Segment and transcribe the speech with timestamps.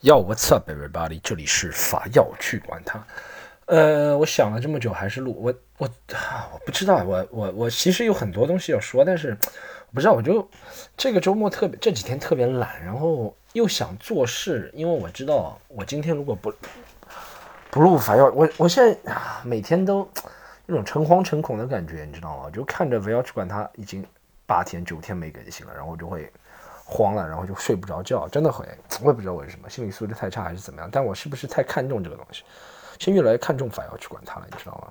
[0.00, 1.20] Yo, what's up, everybody？
[1.24, 3.04] 这里是法药去管它。
[3.66, 9.36] 呃，我想了这么久，还是录我我啊，我不知道，我我我其实有很多东西要说，但是
[9.90, 10.48] 我不知道，我就
[10.96, 16.54] 这个周末特别这几天特别懒，然后又想做事，因为我知道我今天如果不
[17.68, 20.08] 不录法药，我我现在啊每天都
[20.64, 22.48] 那种诚惶诚恐的感觉，你知道吗？
[22.50, 24.06] 就看着法药去管它已经
[24.46, 26.32] 八天九天没更新了，然后就会。
[26.90, 28.66] 慌了，然后就睡不着觉，真的会，
[29.02, 30.88] 我也不知道为什么，心理素质太差还是怎么样。
[30.90, 32.42] 但我是不是太看重这个东西？
[32.98, 34.88] 现在越来越看重法要去管它了，你知道吗？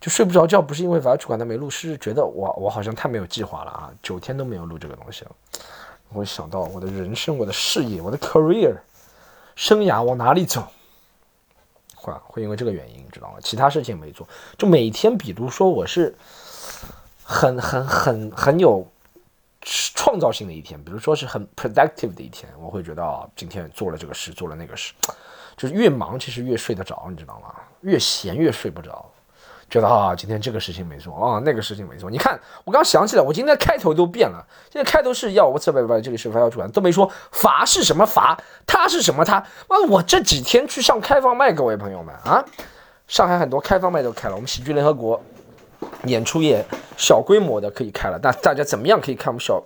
[0.00, 5.30] 就睡不着觉，不是因为法要去管它没录，是觉得我我好像太没有计划了啊，九天都没有录这个东西了。
[6.12, 8.74] 我想到我的人生、我的事业、我的 career
[9.54, 10.66] 生涯往哪里走，
[11.94, 13.38] 会会因为这个原因，你知道吗？
[13.40, 14.26] 其他事情没做，
[14.58, 16.12] 就每天，比如说我是
[17.22, 18.84] 很很很很有。
[19.62, 24.92] 创造性的一天，比如说是很 productive 的一天，我会觉得啊，今天做了这个事，做了那个事，
[25.56, 27.54] 就是越忙其实越睡得着，你知道吗？
[27.82, 29.04] 越闲越睡不着，
[29.70, 32.10] 觉得啊，今天这个事情没做啊，那个事情没做。
[32.10, 39.38] 你看，我刚想起来，我今天开头都变了，现在开头是要我这边这里是发要主管都没说罚是什么罚，他是什么他。
[39.68, 42.44] 哇，我这几天去上开放麦，各位朋友们啊，
[43.06, 45.22] 上海很多开放麦都开了，我们喜剧联合国。
[46.04, 46.64] 演出也
[46.96, 49.62] 小规模的可以开了，那大家怎么样可以看我们小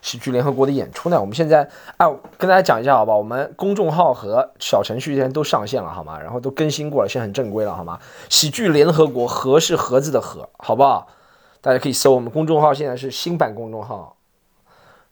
[0.00, 1.20] 喜剧联合国的演出呢？
[1.20, 6.18] 我们现在啊，跟大家讲一下好吧，我们公众号和小程序现在都上线了好吗？
[6.20, 7.98] 然后都更新过了，现在很正规了好吗？
[8.28, 11.06] 喜剧联合国盒是盒子的盒，好不好？
[11.60, 14.16] 大家可以搜我们公众号，现在是新版公众号，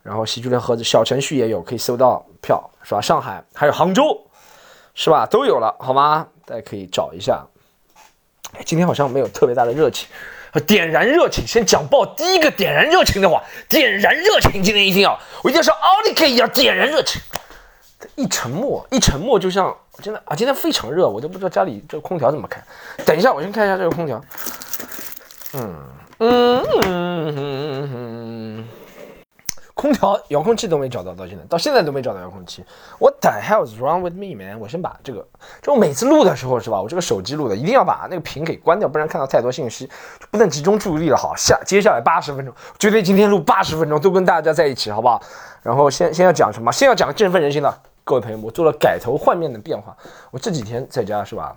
[0.03, 3.01] 然后喜剧联合子小程序也有，可以搜到票是吧？
[3.01, 4.27] 上海还有杭州
[4.95, 5.25] 是吧？
[5.25, 6.27] 都有了好吗？
[6.45, 7.47] 大家可以找一下。
[8.67, 10.09] 今天好像没有特别大的热情。
[10.67, 13.43] 点燃热情，先讲爆第一个点燃热情的话。
[13.69, 17.21] 点燃热情，今天一定要，我一定要说奥利给，要点燃热情。
[18.17, 22.61] 一沉默，一沉默，就像真的啊，今天非常热，我都不知道家里这个空调怎么开。
[23.05, 24.21] 等一下，我先看一下这个空调。
[25.53, 25.75] 嗯。
[26.19, 26.65] 嗯。
[26.87, 27.35] 嗯。
[27.37, 27.91] 嗯。
[27.93, 28.69] 嗯。
[29.81, 32.63] 空调遥控器都没找到，到现在到现在都没找到遥控器。
[32.99, 34.61] What the hell is wrong with me, man？
[34.61, 35.27] 我先把这个，
[35.63, 36.83] 就每次录的时候是吧？
[36.83, 41.17] 我这个手机录的，一定要把那个屏给关掉，不然看到太多信息就不能集中注意力了。
[41.17, 45.19] 好，下接下来八十分钟，绝对今天录八十分钟都跟大家在一起，好不好？
[45.63, 46.71] 然后先先要讲什么？
[46.71, 47.75] 先要讲振奋人心的，
[48.05, 49.97] 各位朋友，我做了改头换面的变化。
[50.31, 51.57] 我这几天在家是吧？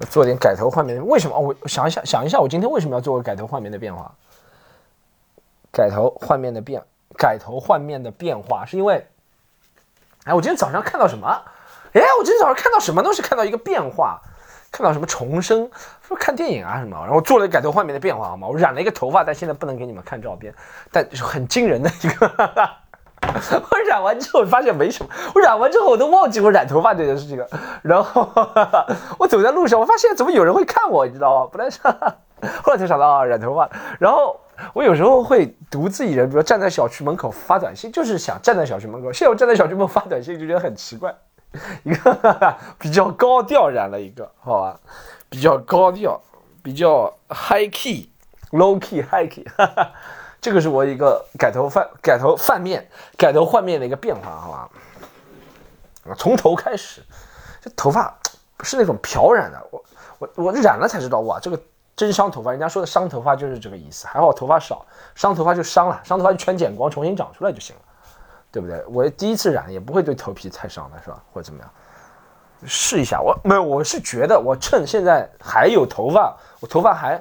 [0.00, 1.38] 我做点改头换面，为什么？
[1.38, 4.12] 我想一下，想一下，我今天为什么要做个改头换面的变化？
[5.70, 6.82] 改头换面的变。
[7.18, 9.04] 改头换面的变化，是因为，
[10.24, 11.28] 哎，我今天早上看到什么？
[11.92, 13.20] 哎，我今天早上看到什么东西？
[13.20, 14.20] 看到一个变化，
[14.70, 15.68] 看到什么重生？
[16.06, 16.96] 说看电影啊什么？
[17.04, 18.46] 然后做了改头换面的变化，好吗？
[18.46, 20.54] 我染了一个头发，但现在不能给你们看照片，
[20.92, 22.30] 但是很惊人的一个。
[23.70, 27.46] 我染完之后发现没什么，我染完之后我都忘记我染头发这件事情了。
[27.82, 28.30] 然后
[29.18, 31.50] 我走在路上，我发现怎么有人会看我，你知道吗？
[31.50, 31.80] 本来是，
[32.62, 33.68] 后来才想到啊，染头发。
[33.98, 34.38] 然后。
[34.74, 39.12] 我有时候会独自一人，比如站在小区门口发短信，就是想站在小区门口。
[39.12, 41.14] 现在我站在小区门口发短信，就觉得很奇怪。
[41.82, 44.78] 一个比较高调染了一个，好吧，
[45.28, 46.20] 比较高调，
[46.62, 49.90] 比较 high key，low key，high key 哈哈。
[50.40, 54.50] 这个是我一个改头换改头换面、改头换面的一个变化，好
[56.04, 56.14] 吧？
[56.16, 57.02] 从头开始，
[57.60, 58.16] 这头发
[58.56, 59.84] 不是那种漂染的，我
[60.18, 61.60] 我我染了才知道哇，这个。
[61.98, 64.06] 真伤头发，人家说的伤头发就是这个意思。
[64.06, 64.86] 还好我头发少，
[65.16, 67.82] 伤头发就伤了，伤头发就全剪光，重新长出来就行了，
[68.52, 68.84] 对不对？
[68.88, 71.20] 我第一次染也不会对头皮太伤的，是吧？
[71.32, 71.68] 或者怎么样？
[72.64, 77.20] 试一下，我没有，我是觉得我趁现在还有头发，我头发还，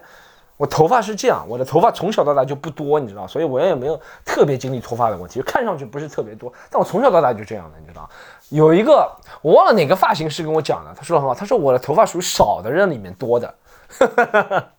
[0.58, 8.08] 我头发是这样，我的头发从小到大就不多，你知道，所以我也没有特别经历脱发的问题，就看上去不是特别多，但我从小到大就这样的，你知道。
[8.50, 9.12] 有一个
[9.42, 13.52] 我忘了哪个发型师跟我讲的，他说的很好，他说我的头发属于少的人里面多的。
[13.90, 14.72] 哈哈哈哈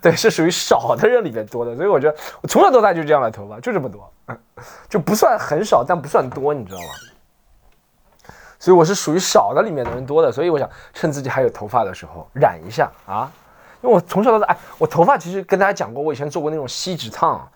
[0.00, 4.12] 对，是属于少的人里面多的，所以我觉得我从小到大就这样的头发，就这么多，
[4.88, 6.86] 就不算很少，但不算多，你知道吗？
[8.58, 13.30] 所以我是属于少的里面的人多的，所以我想趁自己还有头发的时候染一下啊，
[13.82, 17.48] 因为我从小到大，哎，我头发其实跟大家讲过，我以前做过那种锡纸烫。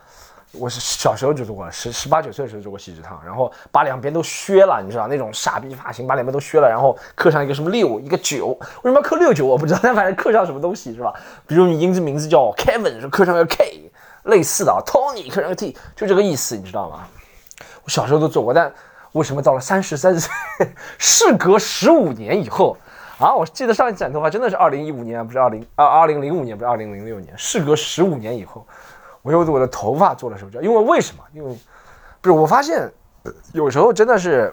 [0.52, 8.48] 我是小时候就做过，十十八九岁的时候做过锡纸烫，然后把两边都削了，你知道那种傻逼发型，把两边都削了，然后刻上一个什么六，一个九，
[8.82, 9.44] 为什么要刻六九？
[9.44, 11.12] 我不知道，但反正刻上什么东西是吧？
[11.46, 13.90] 比如你英子名字叫 Kevin，说刻上个 K，
[14.24, 17.06] 类似的啊，Tony 刻上个 T，就这个意思，你知道吗？
[17.84, 18.72] 我小时候都做过，但
[19.12, 20.32] 为什么到了三十三岁，
[20.96, 22.74] 事隔十五年以后
[23.18, 23.34] 啊？
[23.34, 28.66] 我记得上一次染头发真的是二零一五年，不是二零二，二零零五年不是二零零六年，事隔十五年以后。
[29.23, 31.23] 我又对我的头发做了手脚，因为为什么？
[31.32, 31.59] 因为
[32.20, 32.91] 不是我发现
[33.53, 34.53] 有时候真的是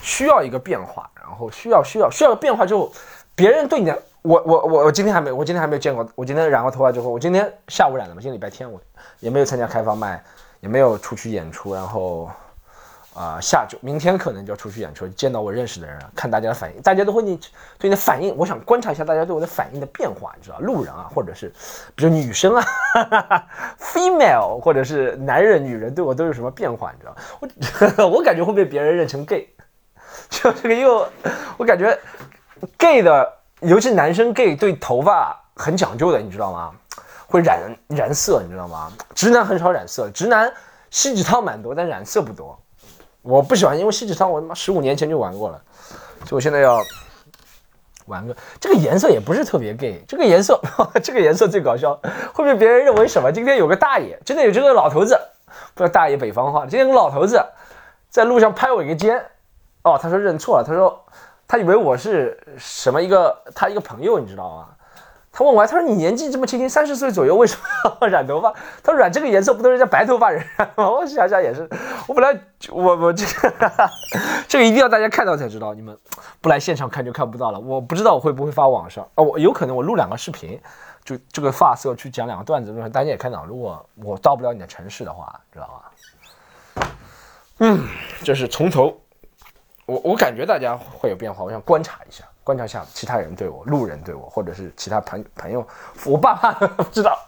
[0.00, 2.92] 需要一个变化，然后需要需要需要变化之后，
[3.34, 8.80] 别人对你的，我我我我今天还没我今天还没有见过，我今天染过头发之后，我今天下午染的嘛，今天礼拜天我
[9.20, 10.22] 也没有参加开放麦，
[10.60, 12.30] 也没有出去演出，然后。
[13.14, 17.36] 啊，下周明天可能就要出去演出，见到我认识的人，看大家的反应，大家都会你
[17.78, 21.52] 对你的反应，我想观察一下大家对我的反应的变化，你知道，路人啊，或者是
[21.94, 22.64] 比如女生啊
[22.94, 23.46] 哈哈
[23.78, 29.46] ，female，或者是男人、女人对我都有什么变化，你知道，我 我感觉会被别人认成 gay，
[30.30, 31.06] 就这个又，
[31.58, 31.98] 我感觉
[32.78, 36.72] gay 的，尤其男生 gay 对头发很讲究的，你知道吗？
[37.26, 38.90] 会染染色，你知道吗？
[39.14, 40.52] 直男很少染色，直男
[40.90, 42.58] 锡纸烫蛮多，但染色不多。
[43.22, 45.62] 我不喜欢，因为锡纸烫我他妈十五年前就玩过了，
[46.26, 46.78] 所以我现在要
[48.06, 50.60] 玩个这个颜色也不是特别 gay，这个颜色
[51.02, 51.98] 这个颜色最搞笑，
[52.34, 53.30] 会被别人认为什么？
[53.30, 55.16] 今天有个大爷，真的有这个老头子，
[55.74, 57.40] 不知道大爷北方话，今天有个老头子
[58.10, 59.24] 在路上拍我一个肩，
[59.84, 61.04] 哦，他说认错了，他说
[61.46, 64.68] 他以为我是什么一个他一个朋友，你知道吗？
[65.32, 67.62] 他问我，他说你年纪这么轻轻，三十岁左右，为什么
[68.02, 68.52] 要染头发？
[68.82, 70.90] 他说染这个颜色不都是人家白头发人染吗？
[70.90, 71.66] 我想想也是，
[72.06, 72.38] 我本来
[72.70, 73.70] 我我这个
[74.46, 75.96] 这个一定要大家看到才知道，你们
[76.42, 77.58] 不来现场看就看不到了。
[77.58, 79.24] 我不知道我会不会发网上啊？
[79.24, 80.60] 我有可能我录两个视频，
[81.02, 83.46] 就这个发色去讲两个段子，大家也看到。
[83.46, 86.84] 如果我到不了你的城市的话，知道吧？
[87.60, 87.86] 嗯，
[88.22, 89.00] 就是从头，
[89.86, 92.22] 我我感觉大家会有变化，我想观察一下。
[92.44, 95.66] 观察下其他人对我，路人对我，或者是其他朋朋友，
[96.06, 97.18] 我爸妈不知道。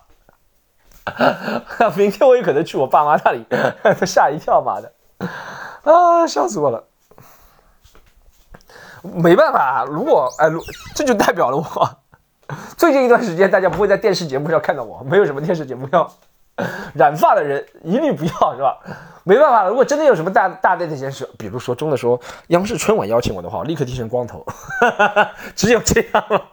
[1.97, 3.45] 明天我有可能去我爸妈那里，
[4.07, 4.93] 吓一跳，妈的，
[5.85, 6.85] 啊，笑死我了。
[9.03, 10.49] 没办法，如果哎，
[10.95, 11.91] 这就代表了我
[12.77, 16.11] 最近一段时间，大家不会在电视节目上看到我，没有什么电视节目要
[16.95, 18.79] 染发的人一律不要，是吧？
[19.25, 24.45] 没办法了，如果真的有什么大大的那件事，比如说中的说央视春晚邀请我的话，我立刻剃成光头，
[25.57, 26.51] 只有这样了，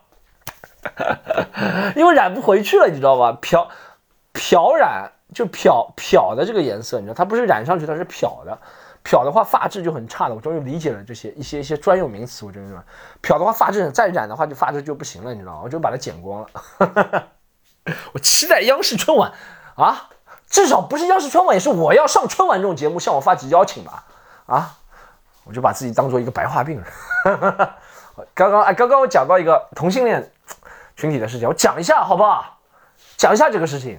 [1.96, 3.38] 因为染不回去了，你知道吧？
[3.42, 3.70] 漂
[4.32, 8.58] 漂染就漂漂的这个颜色，你知道它不是染上去，它是漂的，
[9.04, 10.36] 漂的话发质就很差的。
[10.36, 12.84] 我终于理解了这些一些一些专用名词，我真的
[13.22, 15.62] 漂的话发质再染的话就发质就不行了，你知道吗？
[15.64, 17.28] 我就把它剪光了。
[18.14, 19.32] 我期待央视春晚
[19.82, 20.10] 啊！
[20.50, 24.04] 至少不是央视春晚，也是我要上春晚这种节目向我发起邀请吧？
[24.46, 24.78] 啊，
[25.46, 26.86] 我就把自己当做一个白化病人。
[28.36, 30.30] 刚刚哎，刚刚我讲到一个同性恋
[30.98, 32.60] 群体的事情，我讲一下好不好？
[33.16, 33.98] 讲一下这个事情。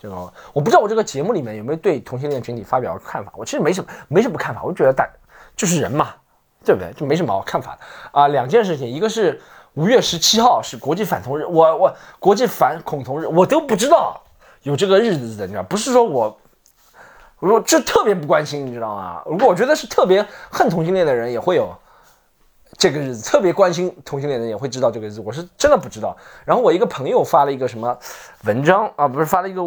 [0.00, 0.14] 这个
[0.52, 3.32] 我不知道我这个节目里面有没有对同性恋群体发表看法。
[3.34, 5.04] 我其实没什么没什么看法，我觉得大
[5.56, 6.14] 就是人嘛，
[6.64, 6.92] 对不对？
[6.92, 7.76] 就没什么看法
[8.12, 8.28] 啊。
[8.28, 9.42] 两件事情，一个是
[9.74, 14.21] 五月十七号是国际反同日，我我国际反恐同日，我都不知道。
[14.62, 16.38] 有这个日子的，你知道，不是说我，
[17.40, 19.20] 我说这特别不关心，你知道吗？
[19.26, 21.74] 如果我觉得是特别恨同性恋的人，也会有
[22.78, 25.20] 这个日子；特别关心同性恋的人，也会知道这个日子。
[25.20, 26.16] 我是真的不知道。
[26.44, 27.98] 然后我一个朋友发了一个什么
[28.44, 29.62] 文章啊，不是发了一个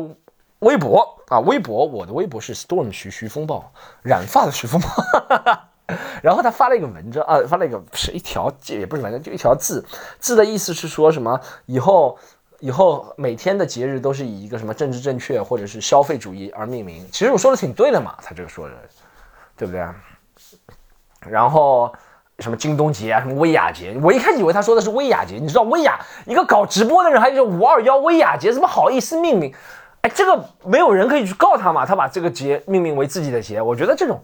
[0.60, 3.70] 微博啊，微博，我的微博是 Storm 徐徐风暴
[4.02, 4.88] 染发的徐风暴，
[6.24, 9.86] 然后他发了一个文章啊，发了一个是一条也不是文章，就一条字，
[10.20, 12.18] 字的意思是说什么以后。
[12.60, 17.06] 以后每天的节日都是以一个什么政治正确或者是消费主义而命名。
[17.12, 18.74] 其实我说的挺对的嘛，他这个说的，
[19.58, 19.86] 对不对？
[21.28, 21.92] 然后
[22.40, 25.36] 什么京东节啊，什么薇娅节，我一开始以为他说的是薇娅节。
[25.36, 29.54] 你知道薇娅一个搞直播的人，还有五二幺薇娅节，怎么好意思命名？
[30.02, 31.86] 哎，这个没有人可以去告他嘛？
[31.86, 34.22] 他把这个节命名为自己的节，我觉得这种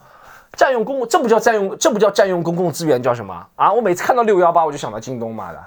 [0.53, 3.73] 占用公共，这不叫占用，这不叫占用公共资源，叫什么啊？
[3.73, 5.63] 我每次看到六幺八，我就想到京东妈的。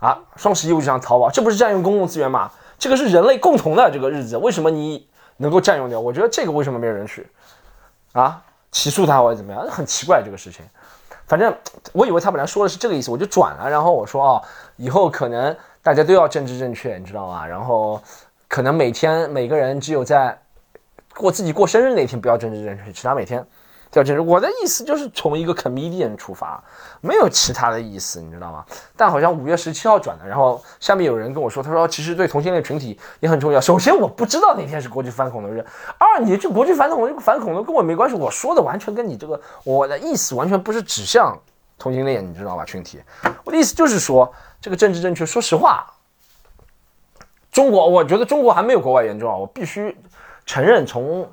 [0.00, 2.50] 啊，双十一我就想淘宝，这不是占用公共资源吗？
[2.78, 6.00] 这个是人类共同的这个日子，为什么你能够占用掉？
[6.00, 7.26] 我觉得这个为什么没有人去
[8.12, 8.42] 啊
[8.72, 9.66] 起诉他或者怎么样？
[9.70, 10.64] 很奇怪这个事情。
[11.26, 11.54] 反正
[11.92, 14.42] 我以为他本来说的是这个意思，我就转了，然后我说啊，
[14.76, 17.46] 以后可能大家都要政治正确，你知道吗？
[17.46, 18.02] 然后
[18.48, 20.36] 可能每天每个人只有在
[21.14, 23.46] 过自己过生日那天不要政治正确，其他每天。
[23.90, 26.62] 叫这是我的意思，就是从一个 comedian 出发，
[27.00, 28.64] 没有其他的意思，你知道吗？
[28.96, 33.60] 但好像五月十七号转的，然后下面有人跟我说，他说其实对同性恋群体也很重要。
[33.60, 35.58] 首先我不知道那天是国际反恐的日，
[35.98, 41.36] 二你这国际反恐这个反恐的跟我没关系，我说的完全跟你这个我的意思完全不是指向
[41.76, 42.64] 同性恋，你知道吧？
[42.64, 43.00] 群体，
[43.42, 45.84] 我的意思就是说这个政治正确，说实话，
[47.50, 49.96] 中国我觉得中国还没有国外严重啊，我必须
[50.46, 51.28] 承认从。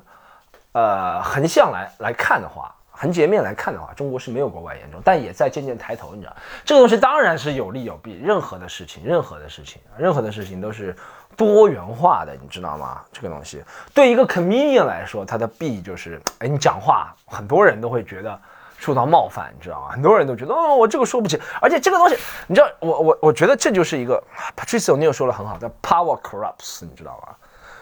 [0.72, 6.14] 呃，横向来来看的话，横截面来看的话，中国是没有国外严重，但也在渐渐抬头。
[6.14, 10.94] 你知道，这个东西当然是有利有弊，任何的事情，任何的事情，任何的事情都是
[11.36, 13.00] 多元化的，你知道吗？
[13.12, 13.62] 这个东西
[13.94, 18.40] 对一个 comedian 来说，它的弊就是，哎，你讲话很多人都会觉得
[18.76, 19.88] 受到冒犯，你知道吗？
[19.90, 21.40] 很多人都觉得，哦，我这个说不起。
[21.60, 24.22] 而且这个东西，你知道，我我我觉得这就是一个
[24.56, 27.34] Patricio Neal 说的很好，叫 power corrupts，你知道吗？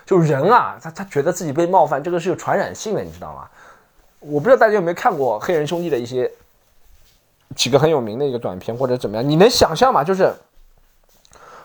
[0.06, 3.46] 就人啊，他他觉得自己被冒犯，这个是有传染性的，你知道吗？
[4.20, 6.32] 我不知道大家有没有看过黑人兄弟的一些
[7.54, 10.02] 几个很有名的一个短片或者怎么样，你能想象吗？
[10.02, 10.32] 就是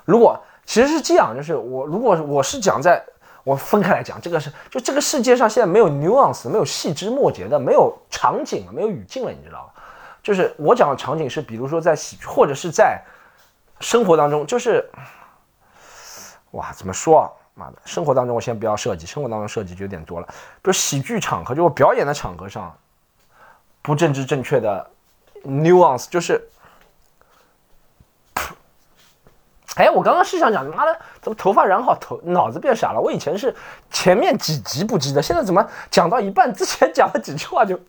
[0.04, 0.38] 如果。
[0.64, 3.04] 其实是这样，就是我如果我是讲在，
[3.44, 9.82] 我分开来讲，这个是就这个世界上现在没有 nuance，没有细枝末节的，没有场景了，没有语境了，你知道吗？
[10.22, 13.04] 就是我讲的场景是，比如说在喜，或者是在
[13.80, 14.88] 生活当中，就是
[16.52, 17.26] 哇，怎么说啊？
[17.54, 20.28] 妈的，生活当中我先不要设计，生活当中设计就有点多了。
[20.28, 22.76] 比如喜剧场合，就我表演的场合上，
[23.82, 24.90] 不政治正确的
[25.44, 26.48] nuance，就是。
[29.78, 33.00] 哎，我刚刚是想讲，妈的，怎么头发染好，头脑子变傻了？
[33.00, 33.56] 我以前是
[33.90, 37.82] 前面几集不记得，现在怎么讲到一半，之前讲了几句话就，呀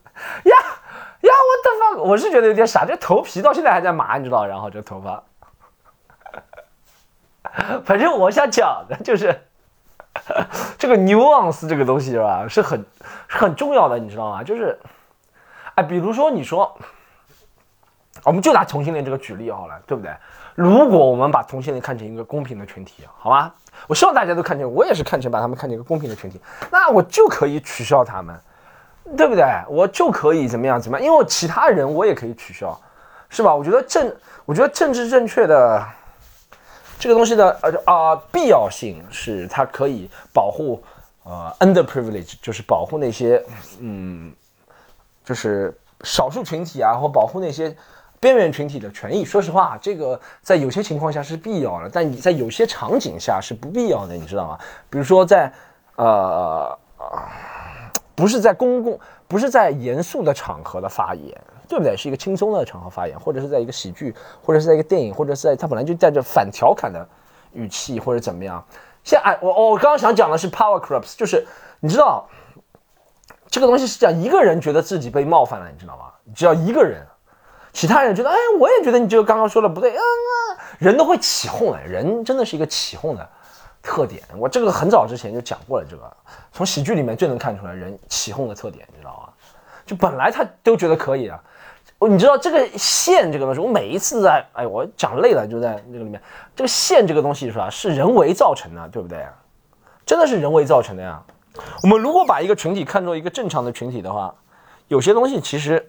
[1.23, 2.02] 呀，我的妈！
[2.02, 4.47] 我是觉得有点傻，这头皮到现在还在麻，你知道？
[4.47, 5.25] 然后这头发，
[7.85, 9.42] 反正我想讲的就是，
[10.78, 12.85] 这个 nuance 这个东西是吧，是很
[13.28, 14.42] 很重要的，你知道吗？
[14.42, 14.78] 就是，
[15.75, 16.76] 哎，比如说你说，
[18.25, 20.14] 我们就拿同性恋这个举例好了，对不对？
[20.54, 23.50] 如果我们把同性恋看成一个公平的群体，好吗？
[23.88, 26.40] 我希望大家都看成，我也是看成把他们看成一个公平的群体，
[26.71, 28.38] 那我就可以取消他们，
[29.16, 29.45] 对不对？
[29.66, 31.07] 我就可以怎么样怎么样？
[31.07, 32.78] 因为我其他人我也可以取消，
[33.31, 33.54] 是吧？
[33.54, 34.14] 我觉得政，
[34.45, 35.83] 我觉得政治正确的
[37.02, 40.80] 这个东西的呃啊必要性是它可以保护
[41.25, 43.44] 呃 underprivilege，就是保护那些
[43.80, 44.32] 嗯，
[45.25, 47.76] 就是少数群体啊，或保护那些。
[48.21, 54.56] 边缘群体的权益，说实话，这个在有些情况下是必要的，但你在有些场景下是不必要的，你知道吗？
[54.88, 55.52] 比如说在，
[55.97, 56.78] 呃，
[58.14, 61.37] 不是在公共，不是在严肃的场合的发言，
[61.73, 61.97] 对不对？
[61.97, 67.09] 是一个轻松的场合发言，或者是在一个喜剧，或者是在一个电影，或者是在他本来就带着反调侃的
[67.55, 68.62] 语气，或者怎么样。
[69.02, 71.47] 现在，我我刚刚想讲的是 power corrupts，就是
[71.81, 72.29] 你知道，
[73.49, 76.12] 这个东西是讲一个人觉得自己被冒犯了，你知道吗？
[76.35, 77.02] 只要一个人。
[77.73, 83.26] 其他人觉得，哎，我也觉得你这个刚刚说的不对，嗯啊，人都会起哄的，人真的是一个起哄的
[83.81, 84.23] 特点。
[84.37, 86.14] 我这个很早之前就讲过了，这个
[86.52, 89.33] 从喜剧里面就能看出来人起哄的特点，你知道吗？
[89.87, 91.43] 就本来他都觉得可以啊，
[92.09, 96.21] 你知道这个线这个东西，我每一次在，哎，我讲累了就在那个里面，
[96.54, 99.26] 这个线这个东西是吧，是人为造成的，对不对？
[100.04, 101.23] 真的是人为造成的呀。
[101.82, 104.35] 我们如果把一个群体看作一个正常的群体的话，
[104.88, 105.88] 有些东西其实。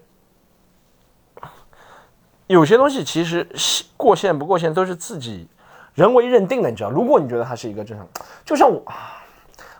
[2.46, 3.48] 有些东西其实
[3.96, 5.48] 过线不过线都是自己
[5.94, 6.90] 人为认定的，你知道？
[6.90, 8.06] 如果你觉得它是一个正常，
[8.44, 8.82] 就像我，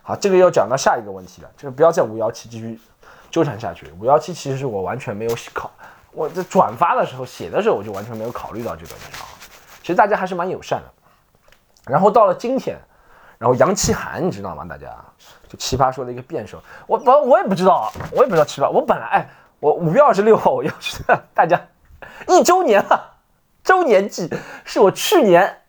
[0.01, 2.79] 好，这个要讲到下一个问题了，就是不要在五幺七继续
[3.29, 3.93] 纠缠下去。
[3.99, 5.69] 五幺七其实是我完全没有考，
[6.15, 9.31] 我在转发的时候写的时候我就完全没有考虑到这个，你知道吗？
[9.81, 10.91] 其实大家还是蛮友善的。
[11.85, 12.77] 然后到了今天，
[13.37, 14.65] 然后杨奇涵，你知道吗？
[14.67, 14.95] 大家
[15.47, 18.69] 就奇葩说的一个辩手，我我我也不知道，我也不知道奇葩。
[18.69, 19.29] 我本来哎，
[19.59, 21.03] 我五月二十六号我要去
[21.33, 21.61] 大家。
[22.27, 23.13] 一周年了，
[23.63, 24.29] 周年季
[24.63, 25.61] 是我去年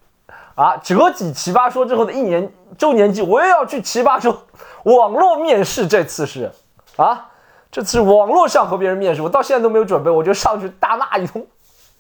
[0.55, 4.47] 啊折戟奇葩说之后的一年周年季，我又要去奇葩说
[4.85, 5.87] 网络面试。
[5.87, 6.53] 这次是
[6.97, 7.29] 啊，
[7.76, 11.47] 这次网络上和别人面试，我到现在都没有准备，我就上去大骂一通。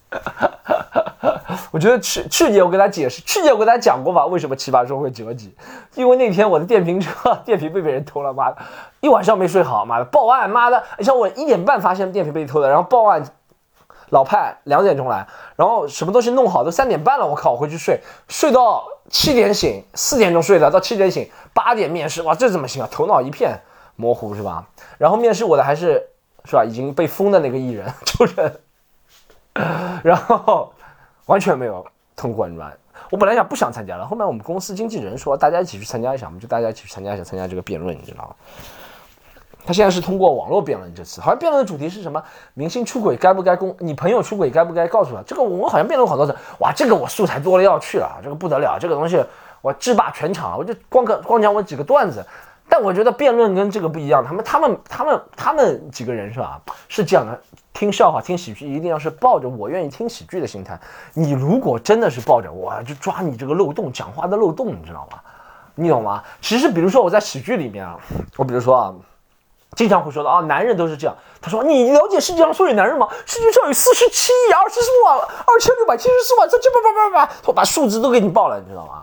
[1.70, 5.54] 我觉得去去年我跟他解释，去年我跟他讲过吧，为什么奇葩说会折戟？
[5.94, 8.56] 因为那天我的电瓶车 电瓶被别人偷了，妈的，
[9.00, 13.22] 一晚上没睡好，妈的报案，妈的，你像我一点半发现电瓶被偷了，然后报案。
[14.10, 22.88] 老派两点钟来，然后什么东西弄好都三点半了，我靠，我回去睡，睡到七点醒，四点钟睡的，到七点醒，八点面试，哇，这怎么行啊？
[22.90, 23.60] 头脑一片
[23.96, 24.66] 模糊是吧？
[24.98, 26.06] 然后面试我的还是
[26.44, 26.64] 是吧？
[26.64, 28.60] 已经被封的那个艺人， 就是，
[30.04, 30.72] 然后
[31.26, 31.84] 完全没有
[32.14, 32.70] 通过，你知道
[33.10, 38.34] 我本来想不想参加了，后面我们公司经纪人说大家一起去参加一下，我们就大家一起去参加一下，参加这个辩论，你知道吗？
[39.66, 42.22] 他现在是通过网络辩论，这次好像辩论的主题是什么？
[42.54, 43.74] 明星出轨该不该公？
[43.80, 45.22] 你朋友出轨该不该告诉他？
[45.22, 49.20] 这个我好像辩论好多次，哇，这个我素材多了要去了，这个不得了，这个东西
[49.62, 52.24] 我制霸全场，我就光个光讲我几个段子。
[52.68, 56.60] 但我觉得辩论跟这个不一样，他们他们他们他们几个人是吧？
[56.88, 57.40] 是这样的，
[57.72, 60.78] 听笑话听喜剧一定要是抱着我愿意听喜剧的心态。
[61.14, 65.18] 你如果真的是抱着我就抓你这个漏洞，讲话的漏洞，你知道吗？
[65.74, 66.22] 你懂吗？
[66.40, 67.98] 其实比如说我在喜剧里面啊，
[68.36, 68.94] 我比如说啊。
[69.74, 71.14] 经常会说的啊，男人都是这样。
[71.38, 73.06] 他说：“你了解世界上所有男人吗？
[73.26, 79.02] 世界上有四十七亿二十四万二千六百七十四万三千八八八八，我把数字都给你报了，你知道吗？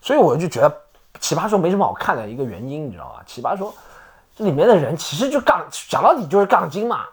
[0.00, 0.72] 所以我就觉得
[1.20, 3.22] 奇葩说没什么好看的一个原因，你知道吧？
[3.26, 3.74] 奇葩说
[4.36, 7.04] 这里面的人其实就杠，讲到底就是杠精嘛。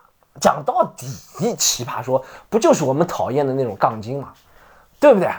[0.41, 4.33] 讲到底，奇葩说不就是我们讨厌的那种杠精嘛，
[4.99, 5.31] 对不对？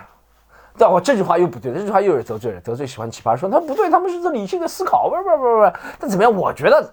[0.79, 3.47] 但我这句话又不对，这句话又是得罪人，得罪喜欢奇葩说。
[3.47, 5.73] 他不对，他们是在理性的思考，不是不是不是不是。
[6.01, 6.35] 但怎么样？
[6.35, 6.91] 我觉得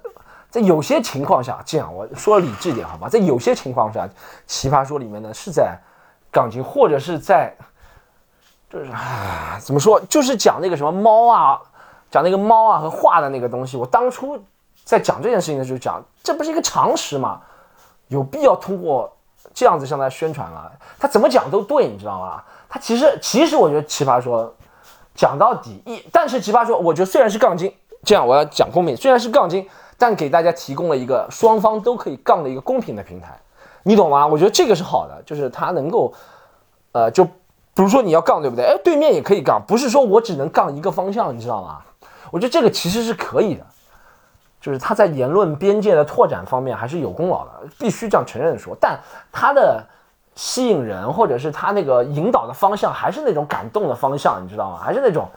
[0.50, 4.06] 在有些情况下，这样我说理智点好吧，在有些情况下，
[4.46, 5.78] 奇葩说里面呢是在
[6.30, 7.56] 杠精，或者是在
[8.74, 10.02] 就是啊，怎么说？
[10.10, 11.62] 就是讲那个什么猫啊，
[12.10, 13.78] 讲那个猫啊和画的那个东西。
[13.78, 14.44] 我当初
[14.84, 17.40] 在讲这件事情的时候讲，这不是一个常识吗？
[18.08, 19.16] 有必要通过
[19.54, 20.72] 这样子向他宣传吗？
[20.98, 22.42] 他怎么讲都对，你知道吗？
[22.68, 24.52] 他其实，其实我觉得奇葩说
[25.14, 27.72] 讲到底一，但是奇葩说，我觉得虽然是杠精，
[28.04, 33.40] 这样我要讲公平，虽然是杠精，但给大家提供了一个双方都可以杠的一个公平的平台，
[33.84, 34.26] 你懂吗？
[34.26, 36.12] 我觉得这个是好的，就是他能够，
[36.94, 37.28] 呃，就
[37.74, 38.66] 比如说你要杠，对不对？
[38.66, 41.80] 哎，对面也可以杠，不是说我只能杠一个方向，你知道吗？
[42.32, 43.66] 我觉得这个其实是可以的，
[44.60, 49.00] 就是他在言论边界的拓展方面还是有功劳的，必须这样承认说，但
[49.32, 49.84] 他的。
[50.36, 54.80] 吸引人，或者是他那个引导的方向，还是那种感动的方向，你知道吗？
[54.84, 55.30] 还是那种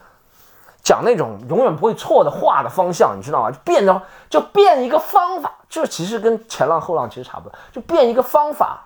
[0.81, 3.51] 讲那种永远不会错的话的方向，你知道吗？
[3.51, 8.81] 就变着就变一个方法，就其实跟前浪后浪其实差不多，就变一个方法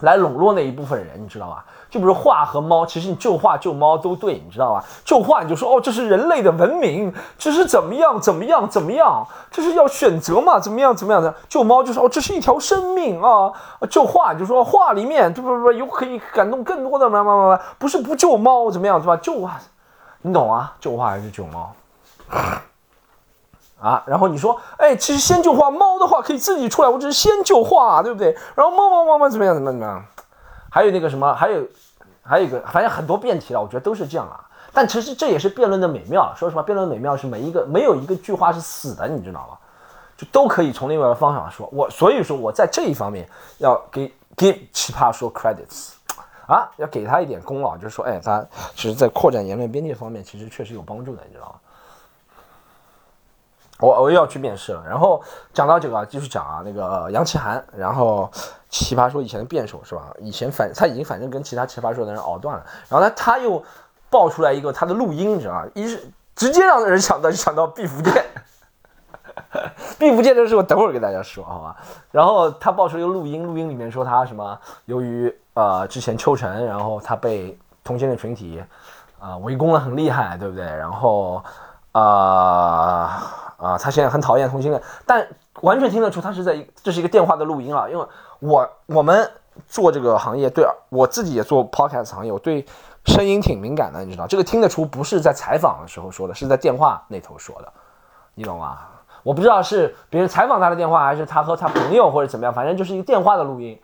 [0.00, 1.64] 来笼络那一部分人，你知道吧？
[1.88, 4.84] 就比如画和猫，其实你救画救猫都对，你知道吧？
[5.04, 10.58] 救画你就说哦，这是人类的文明，这是怎么样怎么样怎么样，这是要选择嘛？
[10.58, 11.34] 怎么样怎么样的？
[11.48, 13.52] 救猫就说哦，这是一条生命啊！
[13.88, 19.16] 救画你就说画里面不不不有可以感动更多的嘛嘛嘛不是不救猫怎么样是吧？
[19.16, 19.58] 救画，
[20.22, 20.74] 你懂啊？
[20.80, 21.72] 救画还是救猫
[23.80, 24.02] 啊？
[24.06, 28.36] 然后你说哎，其实先救画猫的话可以自己出来，我只是先救画，对不对？
[28.56, 30.04] 然后猫猫猫猫怎么样怎么样怎么样？
[30.76, 31.66] 还有那个什么，还有，
[32.22, 34.44] 还有一个，反正很多辩题了，我觉得都是这样啊。
[34.74, 36.34] 但其实这也是辩论的美妙。
[36.36, 39.56] 说实话，辩论美妙是每一个没有一个句话是死的，你知道吗？
[40.18, 41.66] 就都可以从另外一个方向说。
[41.72, 45.92] 我所以说我在这一方面要给给奇葩说 credits
[46.46, 51.54] 啊，要给他一点功劳，就是说，哎，他其实在扩展言论边界方面，其实确实有帮助的，你知道吗？
[53.78, 58.30] 我我又要去面试了，然后讲到这个继续讲啊，那个杨奇涵，然后
[58.70, 60.04] 奇葩说以前的辩手是吧？
[60.18, 63.62] 以前反他已经反正跟其他奇葩说的人熬断了，然后呢他又
[64.08, 65.66] 爆出来一个他的录音，你知道吗？
[65.74, 68.24] 一是直接让人想到想到毕福剑，
[69.98, 71.76] 毕福剑的事我等会儿给大家说好吧？
[72.10, 74.58] 然后他爆出一个录音，录音里面说他什么？
[74.86, 78.64] 由于呃之前秋晨，然后他被同性恋群体
[79.20, 80.64] 啊围攻的很厉害，对不对？
[80.64, 81.44] 然后
[81.92, 83.42] 啊。
[83.56, 85.26] 啊，他现在很讨厌同性恋，但
[85.62, 87.88] 完全听得出他是在这是一个电话的录音啊。
[87.88, 88.06] 因为
[88.40, 89.30] 我我们
[89.66, 92.64] 做这个行业，对我自己也做 podcast 行业，我对
[93.06, 97.72] 声音挺敏感的，你知道，这个听得出不是在采访的时候说的，是在电话那头说的，
[98.34, 98.78] 你懂吗？
[99.22, 103.80] 我不知道是别人采访他的电话，还是他和他朋友或者怎么样，反正就是一个电话的录音，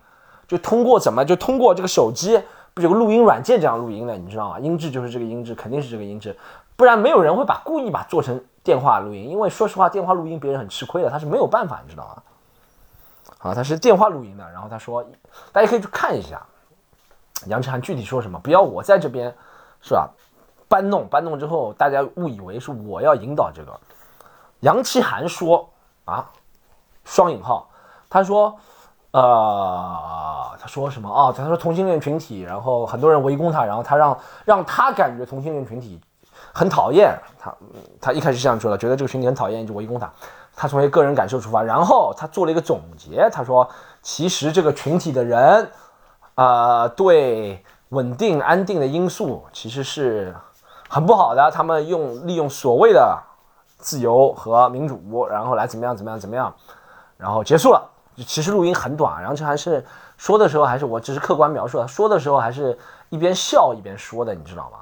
[0.47, 2.41] 就通过怎么就通过这个手机，
[2.75, 4.61] 不有个录音软件这样录音的，你知道吗？
[4.61, 6.37] 音质就是这个音质，肯定是这个音质，
[6.77, 8.39] 不然没有人会把故意把做成。
[8.63, 12.23] 电话录音，因为说实话，电话录音别人很吃亏的，他是没有办法，你知道吗？
[13.39, 15.05] 啊，他是电话录音的，然后他说，
[15.51, 16.41] 大家可以去看一下
[17.47, 19.35] 杨奇涵具体说什么，不要我在这边
[19.81, 20.09] 是吧？
[20.69, 23.81] 搬弄搬弄之后，大家误以为是我要引导这个。
[24.61, 25.69] 杨奇涵说
[26.05, 26.31] 啊，
[27.05, 27.69] 双引号，
[28.09, 28.57] 他说，
[29.11, 31.35] 呃，他说什么啊？
[31.37, 36.01] 他说同性恋群体，然后很多人围攻他，然后他让让他感觉同性恋群体。
[36.53, 37.55] 很讨厌他，
[38.01, 40.11] 他一开始这样说的，觉得这个群体很讨厌，就围攻他。
[40.55, 43.67] 他从一个个人感受出发，然后他做了一个总结，他说
[44.03, 45.71] ：“其实这个群体的人，
[46.35, 50.35] 啊，对稳定安定的因素其实是
[50.91, 51.51] 很不好的。
[51.51, 53.19] 他们用利用所谓的
[53.79, 56.55] 自由和民主，然后来怎么样怎么样怎么样，
[57.17, 57.83] 然后结束了。
[58.27, 59.83] 其实录音很短，然后这还是
[60.19, 64.79] 说的时候，还是我只是客观描述，说的时候还是一边笑一边说的，你知道吗？”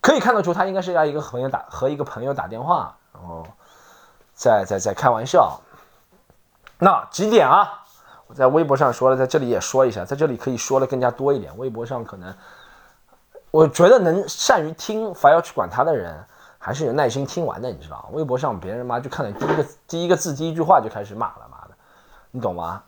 [0.00, 3.46] 可以看得出，他应该是要一个朋友打和一个朋友打电话，然后
[4.34, 5.60] 在在在开玩笑。
[6.78, 7.84] 那几点啊？
[8.28, 11.56] 我在微博上说了，在这里也说一下，在这里可以说的更加多一点。
[11.58, 12.32] 微博上可能，
[13.50, 16.24] 我觉得能善于听，反要去管他的人，
[16.58, 21.70] 还是有耐心听完的，你知道微博上别人嘛，就看了第一个第一个字第一句话就开始骂了，妈的，
[22.30, 22.82] 你懂吗？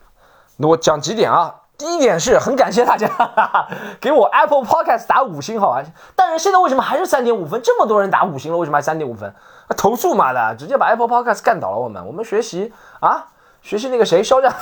[0.57, 1.55] 那我讲几点啊？
[1.81, 3.09] 第一点是很感谢大家
[3.99, 5.81] 给我 Apple Podcast 打五星，好吧？
[6.15, 7.59] 但是现在为什么还是三点五分？
[7.63, 9.33] 这么多人打五星了，为什么还三点五分？
[9.75, 11.77] 投诉妈的，直接把 Apple Podcast 干倒了！
[11.77, 13.29] 我们，我们学习啊，
[13.63, 14.53] 学习那个谁肖战，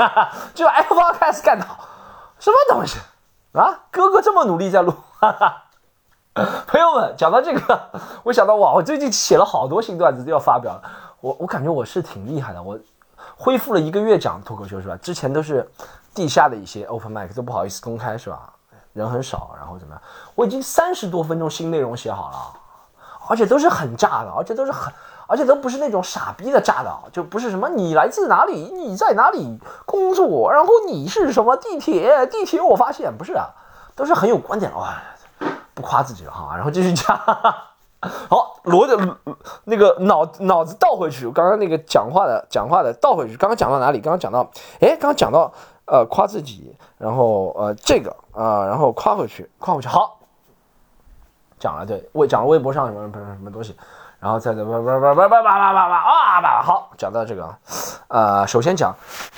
[0.52, 1.66] 就把 Apple Podcast 干倒，
[2.38, 2.98] 什么东西
[3.52, 3.84] 啊？
[3.90, 4.92] 哥哥这么努力在录，
[6.66, 7.80] 朋友们，讲到这个，
[8.24, 10.82] 我想到哇，我最近写了好多新段子都要发表了。
[11.22, 12.78] 我我感觉我是挺厉害的，我
[13.38, 14.98] 恢复了一个月讲脱口秀是吧？
[15.00, 15.66] 之前都是
[16.14, 18.52] 地下的一些 open mic 都不好意思公开是吧？
[18.92, 20.02] 人很少，然后怎么样？
[20.34, 22.60] 我已经三十多分钟新内容写好了，
[23.28, 24.92] 而且都是很炸的，而且都是很，
[25.26, 33.46] 而且都不是那种傻逼的炸的，就不是什么你来自哪里，你在哪里工作，然后你是什么地铁，地铁我发现不是啊，
[33.94, 34.96] 都是很有观点的哇。
[35.74, 37.16] 不夸自己了哈，然后继续讲。
[38.02, 39.16] 好，罗的
[39.64, 43.36] 那个脑脑子倒回去，刚刚那个讲话的讲话的倒回去。
[43.36, 44.00] 刚刚讲到哪里？
[44.00, 45.52] 刚刚讲到，哎，刚刚讲到
[45.90, 49.88] 呃夸自己，然后呃这个啊，然后夸回去，夸回去。
[49.88, 50.18] 好，
[51.58, 53.76] 讲了对，微讲了微博上什么什么什么东西，
[54.20, 57.56] 然后再再叭叭叭叭叭叭叭叭啊叭，好，讲到这个，
[58.08, 58.94] 呃，首先讲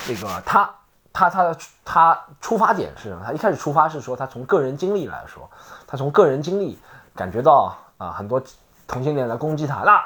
[0.08, 0.70] 那个他
[1.12, 3.22] 他他的他出发点是什么？
[3.24, 5.48] 他一开始出发是说他从个人经历来说。
[5.86, 6.78] 他从个人经历
[7.16, 8.40] 感觉到啊，很多
[8.86, 10.04] 同性恋来攻击他，那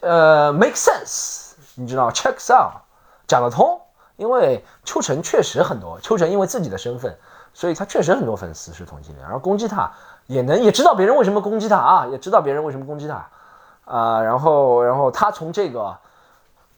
[0.00, 2.72] 呃，make sense，你知道，checks out，
[3.28, 3.80] 讲得通，
[4.16, 7.16] 因为秋晨确实很多，秋晨因为自己的身份，
[7.52, 9.90] 所以他确实很多粉丝是同性恋，然后攻击他
[10.26, 13.26] 也能也知道别人为什么攻击他啊，也知道别人为什么攻击他
[13.84, 15.96] 啊，然后然后他从这个